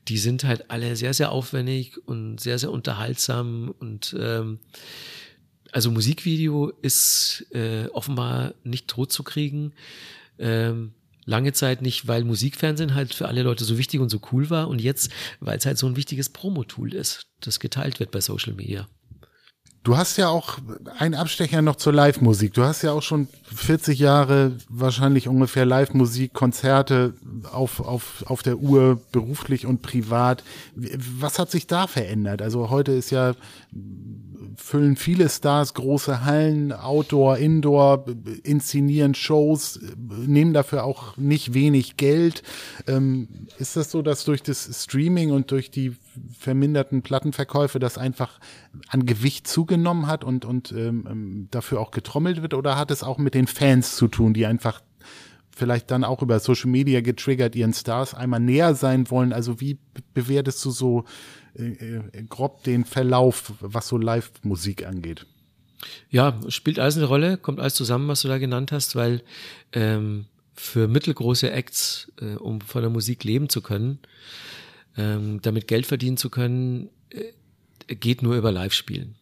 [0.08, 4.58] die sind halt alle sehr, sehr aufwendig und sehr, sehr unterhaltsam und ähm,
[5.74, 9.72] also Musikvideo ist äh, offenbar nicht tot zu kriegen.
[10.38, 10.94] Ähm,
[11.24, 14.68] lange Zeit nicht, weil Musikfernsehen halt für alle Leute so wichtig und so cool war
[14.68, 15.10] und jetzt,
[15.40, 18.86] weil es halt so ein wichtiges Promo-Tool ist, das geteilt wird bei Social Media.
[19.82, 20.58] Du hast ja auch
[20.96, 22.54] einen Abstecher noch zur Live-Musik.
[22.54, 27.14] Du hast ja auch schon 40 Jahre wahrscheinlich ungefähr Live-Musik, Konzerte
[27.52, 30.42] auf, auf, auf der Uhr, beruflich und privat.
[30.74, 32.40] Was hat sich da verändert?
[32.40, 33.34] Also heute ist ja
[34.56, 38.04] füllen viele Stars große Hallen, Outdoor, Indoor,
[38.42, 42.42] inszenieren Shows, nehmen dafür auch nicht wenig Geld.
[42.86, 43.28] Ähm,
[43.58, 45.96] ist das so, dass durch das Streaming und durch die
[46.38, 48.38] verminderten Plattenverkäufe das einfach
[48.88, 52.54] an Gewicht zugenommen hat und, und ähm, ähm dafür auch getrommelt wird?
[52.54, 54.80] Oder hat es auch mit den Fans zu tun, die einfach
[55.50, 59.32] vielleicht dann auch über Social Media getriggert ihren Stars einmal näher sein wollen?
[59.32, 59.78] Also wie
[60.12, 61.04] bewertest du so
[61.56, 65.26] äh, äh, grob den Verlauf, was so Live-Musik angeht.
[66.10, 69.22] Ja, spielt alles eine Rolle, kommt alles zusammen, was du da genannt hast, weil
[69.72, 73.98] ähm, für mittelgroße Acts, äh, um von der Musik leben zu können,
[74.96, 79.16] ähm, damit Geld verdienen zu können, äh, geht nur über Live-Spielen.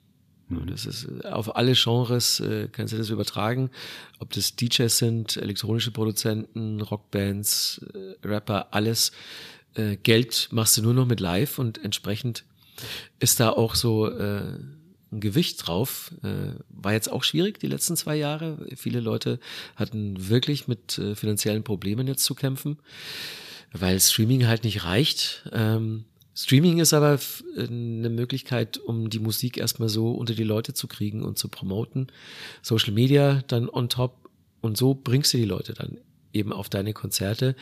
[0.67, 3.71] Das ist äh, auf alle Genres äh, kannst du das übertragen,
[4.19, 9.13] ob das DJs sind, elektronische Produzenten, Rockbands, äh, Rapper, alles.
[9.75, 12.45] Äh, Geld machst du nur noch mit Live und entsprechend
[13.21, 14.59] ist da auch so äh,
[15.13, 16.13] ein Gewicht drauf.
[16.23, 18.59] Äh, war jetzt auch schwierig die letzten zwei Jahre.
[18.77, 19.39] Viele Leute
[19.77, 22.79] hatten wirklich mit äh, finanziellen Problemen jetzt zu kämpfen,
[23.73, 25.49] weil Streaming halt nicht reicht.
[25.53, 26.05] Ähm,
[26.35, 27.19] Streaming ist aber
[27.59, 32.07] eine Möglichkeit, um die Musik erstmal so unter die Leute zu kriegen und zu promoten.
[32.63, 34.31] Social Media dann on top
[34.63, 35.99] und so bringst du die Leute dann
[36.33, 37.55] eben auf deine Konzerte,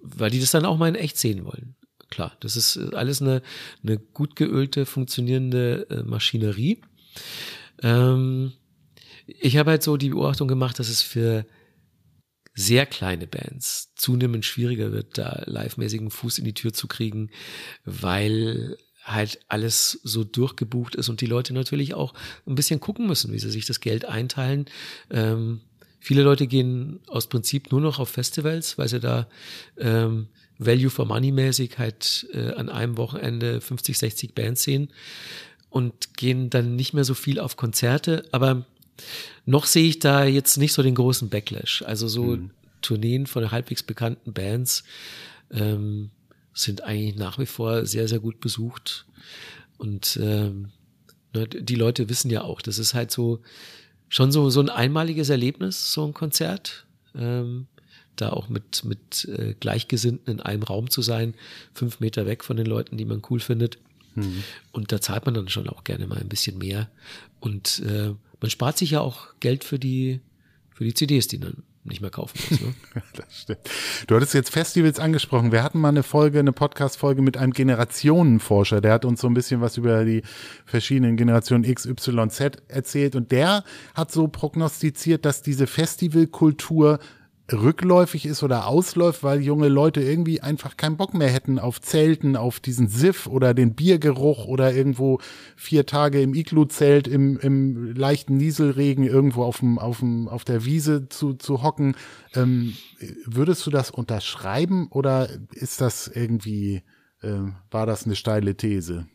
[0.00, 1.74] weil die das dann auch mal in echt sehen wollen.
[2.10, 3.42] Klar, das ist alles eine,
[3.82, 6.80] eine gut geölte, funktionierende äh, Maschinerie.
[7.82, 8.52] Ähm,
[9.26, 11.46] ich habe halt so die Beobachtung gemacht, dass es für
[12.54, 17.30] sehr kleine Bands zunehmend schwieriger wird, da live-mäßigen Fuß in die Tür zu kriegen,
[17.84, 22.14] weil halt alles so durchgebucht ist und die Leute natürlich auch
[22.46, 24.66] ein bisschen gucken müssen, wie sie sich das Geld einteilen.
[25.10, 25.60] Ähm,
[26.06, 29.26] viele Leute gehen aus Prinzip nur noch auf Festivals, weil sie da
[29.76, 34.90] ähm, Value for Money mäßig halt äh, an einem Wochenende 50, 60 Bands sehen
[35.68, 38.64] und gehen dann nicht mehr so viel auf Konzerte, aber
[39.46, 41.82] noch sehe ich da jetzt nicht so den großen Backlash.
[41.82, 42.52] Also so mhm.
[42.82, 44.84] Tourneen von halbwegs bekannten Bands
[45.50, 46.10] ähm,
[46.54, 49.06] sind eigentlich nach wie vor sehr, sehr gut besucht.
[49.76, 50.68] Und ähm,
[51.34, 53.42] ne, die Leute wissen ja auch, das ist halt so
[54.08, 56.86] schon so, so ein einmaliges Erlebnis, so ein Konzert.
[57.14, 57.66] Ähm,
[58.16, 61.34] da auch mit, mit äh, Gleichgesinnten in einem Raum zu sein,
[61.74, 63.78] fünf Meter weg von den Leuten, die man cool findet.
[64.14, 64.42] Mhm.
[64.72, 66.88] Und da zahlt man dann schon auch gerne mal ein bisschen mehr.
[67.40, 70.20] Und äh, man spart sich ja auch Geld für die,
[70.72, 72.60] für die CDs, die dann nicht mehr kaufen muss.
[72.60, 72.74] Ne?
[73.14, 73.60] das stimmt.
[74.06, 75.52] Du hattest jetzt Festivals angesprochen.
[75.52, 78.80] Wir hatten mal eine Folge, eine Podcast-Folge mit einem Generationenforscher.
[78.80, 80.22] Der hat uns so ein bisschen was über die
[80.64, 83.16] verschiedenen Generationen X, Y, Z erzählt.
[83.16, 83.64] Und der
[83.94, 86.98] hat so prognostiziert, dass diese Festivalkultur
[87.52, 92.36] rückläufig ist oder ausläuft, weil junge Leute irgendwie einfach keinen Bock mehr hätten auf Zelten,
[92.36, 95.20] auf diesen Siff oder den Biergeruch oder irgendwo
[95.54, 100.64] vier Tage im Iglu-Zelt im, im leichten Nieselregen irgendwo auf, dem, auf, dem, auf der
[100.64, 101.94] Wiese zu, zu hocken.
[102.34, 102.74] Ähm,
[103.24, 106.82] würdest du das unterschreiben oder ist das irgendwie,
[107.22, 107.38] äh,
[107.70, 109.06] war das eine steile These?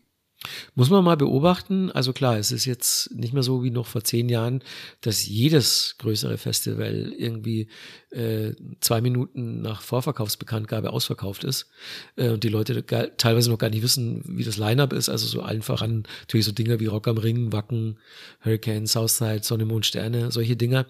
[0.73, 1.91] Muss man mal beobachten.
[1.91, 4.63] Also klar, es ist jetzt nicht mehr so wie noch vor zehn Jahren,
[5.01, 7.67] dass jedes größere Festival irgendwie
[8.09, 11.69] äh, zwei Minuten nach Vorverkaufsbekanntgabe ausverkauft ist
[12.15, 12.83] äh, und die Leute
[13.17, 15.09] teilweise noch gar nicht wissen, wie das Line-up ist.
[15.09, 17.99] Also so allen voran natürlich so Dinger wie Rock am Ring, Wacken,
[18.43, 20.87] Hurricane, Southside, Sonne, Mond, Sterne, solche Dinger.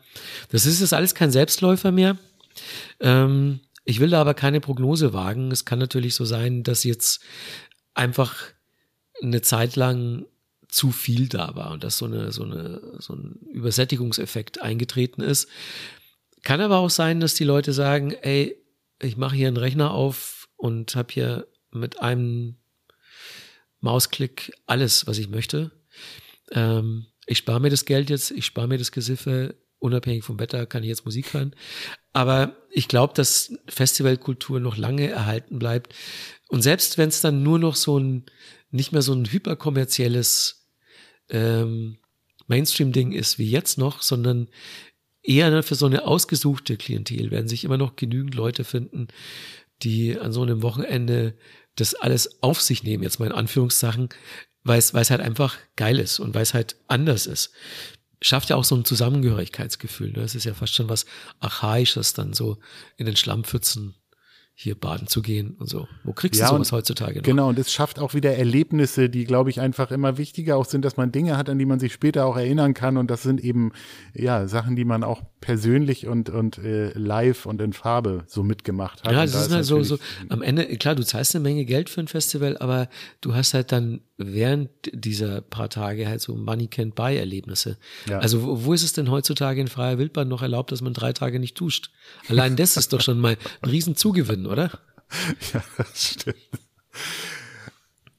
[0.49, 2.17] Das ist jetzt alles kein Selbstläufer mehr.
[3.01, 5.51] Ähm, ich will da aber keine Prognose wagen.
[5.51, 7.21] Es kann natürlich so sein, dass jetzt
[7.93, 8.37] einfach
[9.21, 10.25] eine Zeit lang
[10.67, 15.49] zu viel da war und dass so eine, so eine, so ein Übersättigungseffekt eingetreten ist.
[16.43, 18.57] Kann aber auch sein, dass die Leute sagen, ey,
[19.01, 22.55] ich mache hier einen Rechner auf und habe hier mit einem
[23.79, 25.71] Mausklick alles, was ich möchte.
[26.51, 30.65] Ähm, ich spare mir das Geld jetzt, ich spare mir das Gesiffe, unabhängig vom Wetter
[30.65, 31.55] kann ich jetzt Musik hören.
[32.13, 35.93] Aber ich glaube, dass Festivalkultur noch lange erhalten bleibt.
[36.49, 38.25] Und selbst wenn es dann nur noch so ein
[38.71, 40.67] nicht mehr so ein hyperkommerzielles
[41.29, 41.97] ähm,
[42.47, 44.47] Mainstream-Ding ist wie jetzt noch, sondern
[45.23, 49.07] eher für so eine ausgesuchte Klientel werden sich immer noch genügend Leute finden,
[49.83, 51.35] die an so einem Wochenende
[51.75, 54.09] das alles auf sich nehmen, jetzt mal in Anführungszeichen,
[54.63, 57.51] weil es, halt einfach geil ist und weil es halt anders ist.
[58.21, 60.11] Schafft ja auch so ein Zusammengehörigkeitsgefühl.
[60.11, 60.21] Ne?
[60.21, 61.05] Es ist ja fast schon was
[61.39, 62.57] Archaisches, dann so
[62.97, 63.95] in den Schlammpfützen
[64.61, 65.87] hier baden zu gehen und so.
[66.03, 67.23] Wo kriegst ja, du sowas heutzutage noch?
[67.23, 70.85] Genau, und es schafft auch wieder Erlebnisse, die, glaube ich, einfach immer wichtiger auch sind,
[70.85, 72.97] dass man Dinge hat, an die man sich später auch erinnern kann.
[72.97, 73.71] Und das sind eben,
[74.13, 79.03] ja, Sachen, die man auch persönlich und, und äh, live und in Farbe so mitgemacht
[79.03, 79.11] hat.
[79.11, 79.97] Ja, das da ist halt so, so,
[80.29, 82.87] am Ende, klar, du zahlst eine Menge Geld für ein Festival, aber
[83.21, 87.77] du hast halt dann während dieser paar Tage halt so Money Can't Buy Erlebnisse.
[88.07, 88.19] Ja.
[88.19, 91.13] Also wo, wo ist es denn heutzutage in freier Wildbahn noch erlaubt, dass man drei
[91.13, 91.89] Tage nicht duscht?
[92.27, 94.71] Allein das ist doch schon mal ein Riesenzugewinn, oder?
[95.53, 96.37] Ja, das stimmt.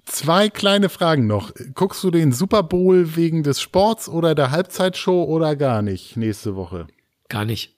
[0.05, 1.53] Zwei kleine Fragen noch.
[1.75, 6.55] Guckst du den Super Bowl wegen des Sports oder der Halbzeitshow oder gar nicht nächste
[6.55, 6.87] Woche?
[7.31, 7.75] Gar nicht.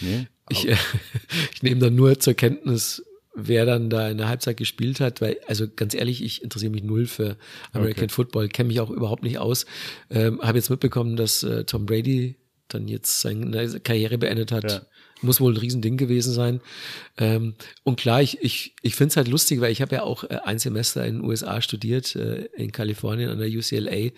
[0.00, 0.28] Nee?
[0.50, 0.76] Ich, äh,
[1.52, 3.02] ich nehme dann nur zur Kenntnis,
[3.34, 6.84] wer dann da in der Halbzeit gespielt hat, weil, also ganz ehrlich, ich interessiere mich
[6.84, 7.36] null für
[7.72, 8.14] American okay.
[8.14, 9.66] Football, kenne mich auch überhaupt nicht aus.
[10.10, 12.36] Ähm, Habe jetzt mitbekommen, dass äh, Tom Brady
[12.68, 14.70] dann jetzt seine Karriere beendet hat.
[14.70, 14.80] Ja.
[15.22, 16.60] Muss wohl ein Riesending gewesen sein.
[17.16, 20.24] Ähm, und klar, ich, ich, ich finde es halt lustig, weil ich habe ja auch
[20.24, 24.10] äh, ein Semester in den USA studiert, äh, in Kalifornien an der UCLA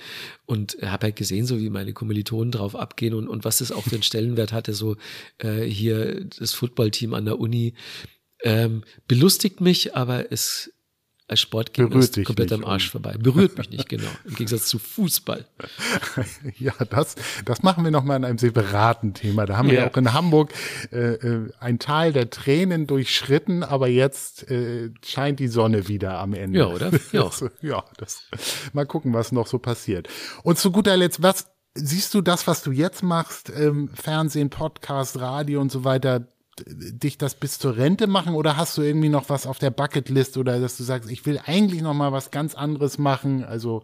[0.47, 3.85] und habe halt gesehen, so wie meine Kommilitonen drauf abgehen und, und was das auch
[3.85, 4.97] für einen Stellenwert hatte, so
[5.39, 7.75] äh, hier das Footballteam an der Uni.
[8.43, 10.73] Ähm, belustigt mich, aber es
[11.31, 13.15] als Sportgegner ist komplett am Arsch vorbei.
[13.17, 14.09] Berührt mich nicht, genau.
[14.25, 15.47] Im Gegensatz zu Fußball.
[16.59, 19.47] ja, das, das machen wir nochmal in einem separaten Thema.
[19.47, 19.75] Da haben ja.
[19.75, 20.53] wir auch in Hamburg
[20.91, 26.35] äh, äh, ein Tal der Tränen durchschritten, aber jetzt äh, scheint die Sonne wieder am
[26.35, 26.59] Ende.
[26.59, 26.91] Ja, oder?
[27.13, 27.31] Ja.
[27.61, 28.23] ja, das,
[28.73, 30.09] mal gucken, was noch so passiert.
[30.43, 35.19] Und zu guter Letzt, was siehst du das, was du jetzt machst, ähm, Fernsehen, Podcast,
[35.21, 36.27] Radio und so weiter,
[36.67, 40.37] dich das bis zur Rente machen oder hast du irgendwie noch was auf der Bucketlist
[40.37, 43.83] oder dass du sagst, ich will eigentlich noch mal was ganz anderes machen, also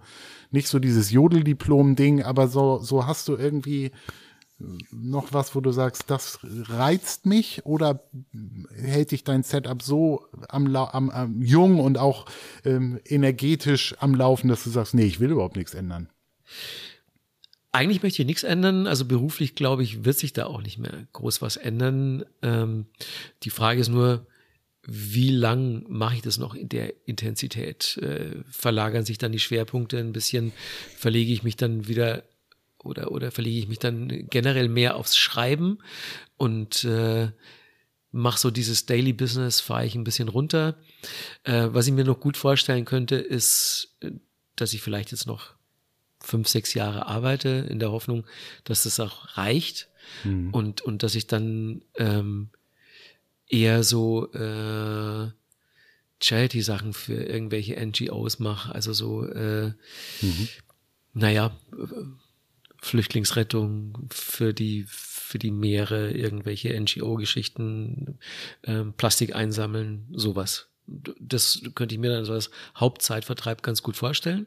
[0.50, 3.92] nicht so dieses Jodeldiplom-Ding, aber so, so hast du irgendwie
[4.90, 8.08] noch was, wo du sagst, das reizt mich oder
[8.74, 12.26] hält dich dein Setup so am, am, am jung und auch
[12.64, 16.08] ähm, energetisch am Laufen, dass du sagst, nee, ich will überhaupt nichts ändern?
[17.76, 18.86] Eigentlich möchte ich nichts ändern.
[18.86, 22.24] Also beruflich, glaube ich, wird sich da auch nicht mehr groß was ändern.
[22.40, 22.86] Ähm,
[23.42, 24.26] die Frage ist nur,
[24.82, 27.98] wie lang mache ich das noch in der Intensität?
[27.98, 30.52] Äh, verlagern sich dann die Schwerpunkte ein bisschen?
[30.96, 32.22] Verlege ich mich dann wieder
[32.82, 35.76] oder, oder verlege ich mich dann generell mehr aufs Schreiben
[36.38, 37.28] und äh,
[38.10, 40.76] mache so dieses Daily Business, fahre ich ein bisschen runter.
[41.44, 44.12] Äh, was ich mir noch gut vorstellen könnte, ist, äh,
[44.54, 45.55] dass ich vielleicht jetzt noch
[46.26, 48.24] fünf, sechs Jahre arbeite, in der Hoffnung,
[48.64, 49.88] dass das auch reicht
[50.24, 50.50] mhm.
[50.52, 52.48] und, und dass ich dann ähm,
[53.48, 55.30] eher so äh,
[56.22, 59.72] Charity-Sachen für irgendwelche NGOs mache, also so, äh,
[60.20, 60.48] mhm.
[61.14, 61.56] naja,
[62.80, 68.18] Flüchtlingsrettung für die für die Meere, irgendwelche NGO-Geschichten,
[68.62, 70.68] äh, Plastik einsammeln, sowas.
[70.86, 74.46] Das könnte ich mir dann so als Hauptzeitvertreib ganz gut vorstellen.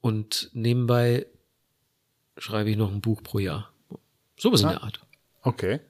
[0.00, 1.26] Und nebenbei
[2.36, 3.72] schreibe ich noch ein Buch pro Jahr.
[4.36, 5.00] So was in der Art.
[5.42, 5.80] Okay.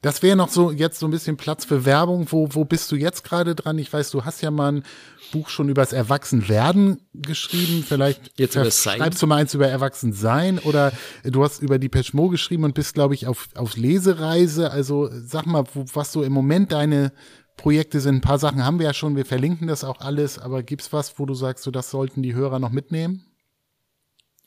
[0.00, 2.28] Das wäre noch so jetzt so ein bisschen Platz für Werbung.
[2.30, 3.78] Wo, wo bist du jetzt gerade dran?
[3.78, 4.84] Ich weiß, du hast ja mal ein
[5.32, 7.84] Buch schon über das Erwachsenwerden geschrieben.
[7.86, 10.92] Vielleicht jetzt schreibst du mal eins über Erwachsensein oder
[11.24, 14.70] du hast über die Peschmo geschrieben und bist, glaube ich, auf, auf Lesereise.
[14.70, 17.12] Also sag mal, wo, was so im Moment deine
[17.56, 18.16] Projekte sind.
[18.16, 19.16] Ein paar Sachen haben wir ja schon.
[19.16, 20.38] Wir verlinken das auch alles.
[20.38, 23.24] Aber gibt's was, wo du sagst, so das sollten die Hörer noch mitnehmen?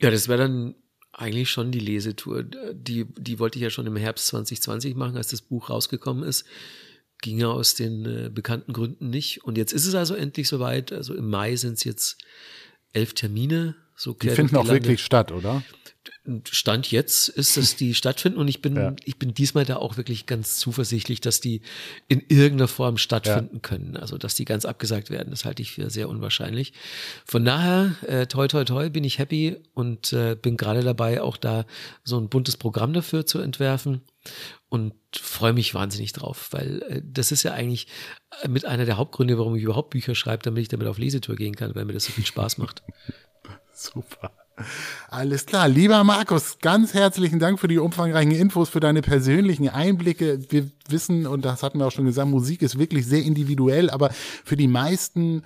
[0.02, 0.76] Ja, das wäre dann
[1.14, 2.44] eigentlich schon die Lesetour.
[2.44, 6.46] Die, die wollte ich ja schon im Herbst 2020 machen, als das Buch rausgekommen ist.
[7.22, 9.44] Ging ja aus den äh, bekannten Gründen nicht.
[9.44, 10.92] Und jetzt ist es also endlich soweit.
[10.92, 12.18] Also im Mai sind es jetzt
[12.94, 13.76] elf Termine.
[14.02, 15.62] So die finden auch wirklich statt, oder?
[16.50, 18.96] Stand jetzt ist, dass die stattfinden und ich bin, ja.
[19.06, 21.62] ich bin diesmal da auch wirklich ganz zuversichtlich, dass die
[22.08, 23.60] in irgendeiner Form stattfinden ja.
[23.60, 23.96] können.
[23.96, 26.74] Also, dass die ganz abgesagt werden, das halte ich für sehr unwahrscheinlich.
[27.26, 31.38] Von daher, äh, toi, toi, toi, bin ich happy und äh, bin gerade dabei, auch
[31.38, 31.68] da
[32.04, 34.02] so ein buntes Programm dafür zu entwerfen
[34.70, 37.86] und freue mich wahnsinnig drauf, weil äh, das ist ja eigentlich
[38.48, 41.56] mit einer der Hauptgründe, warum ich überhaupt Bücher schreibe, damit ich damit auf Lesetour gehen
[41.56, 42.82] kann, weil mir das so viel Spaß macht.
[43.82, 44.32] Super.
[45.10, 45.68] Alles klar.
[45.68, 50.40] Lieber Markus, ganz herzlichen Dank für die umfangreichen Infos, für deine persönlichen Einblicke.
[50.50, 54.10] Wir wissen, und das hatten wir auch schon gesagt, Musik ist wirklich sehr individuell, aber
[54.12, 55.44] für die meisten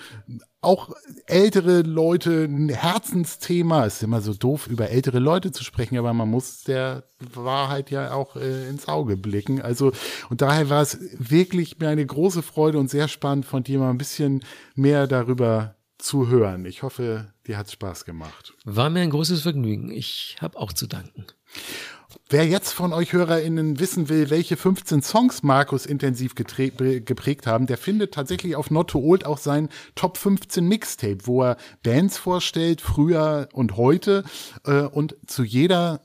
[0.61, 0.89] auch
[1.27, 3.85] ältere Leute ein Herzensthema.
[3.85, 7.03] Es ist immer so doof, über ältere Leute zu sprechen, aber man muss der
[7.33, 9.61] Wahrheit ja auch äh, ins Auge blicken.
[9.61, 9.91] Also,
[10.29, 13.91] und daher war es wirklich mir eine große Freude und sehr spannend, von dir mal
[13.91, 14.43] ein bisschen
[14.73, 16.65] mehr darüber zu hören.
[16.65, 18.53] Ich hoffe, dir hat Spaß gemacht.
[18.65, 19.91] War mir ein großes Vergnügen.
[19.91, 21.25] Ich habe auch zu danken.
[22.29, 27.77] Wer jetzt von euch HörerInnen wissen will, welche 15 Songs Markus intensiv geprägt haben, der
[27.77, 32.81] findet tatsächlich auf Not to Old auch sein Top 15 Mixtape, wo er Bands vorstellt,
[32.81, 34.23] früher und heute,
[34.65, 36.01] äh, und zu jeder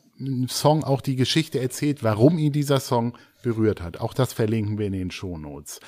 [0.49, 4.01] Song auch die Geschichte erzählt, warum ihn dieser Song berührt hat.
[4.01, 5.81] Auch das verlinken wir in den Shownotes.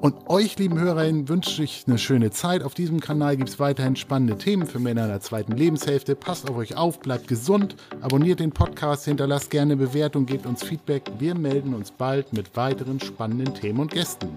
[0.00, 2.62] Und euch, lieben Hörerinnen, wünsche ich eine schöne Zeit.
[2.62, 6.14] Auf diesem Kanal gibt es weiterhin spannende Themen für Männer in der zweiten Lebenshälfte.
[6.14, 11.02] Passt auf euch auf, bleibt gesund, abonniert den Podcast, hinterlasst gerne Bewertung, gebt uns Feedback.
[11.18, 14.30] Wir melden uns bald mit weiteren spannenden Themen und Gästen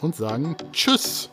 [0.00, 1.30] und sagen Tschüss.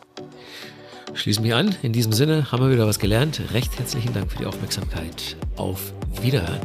[1.14, 1.76] Schließen wir an.
[1.82, 3.40] In diesem Sinne haben wir wieder was gelernt.
[3.52, 5.36] Recht herzlichen Dank für die Aufmerksamkeit.
[5.56, 6.60] Auf Wiederhören.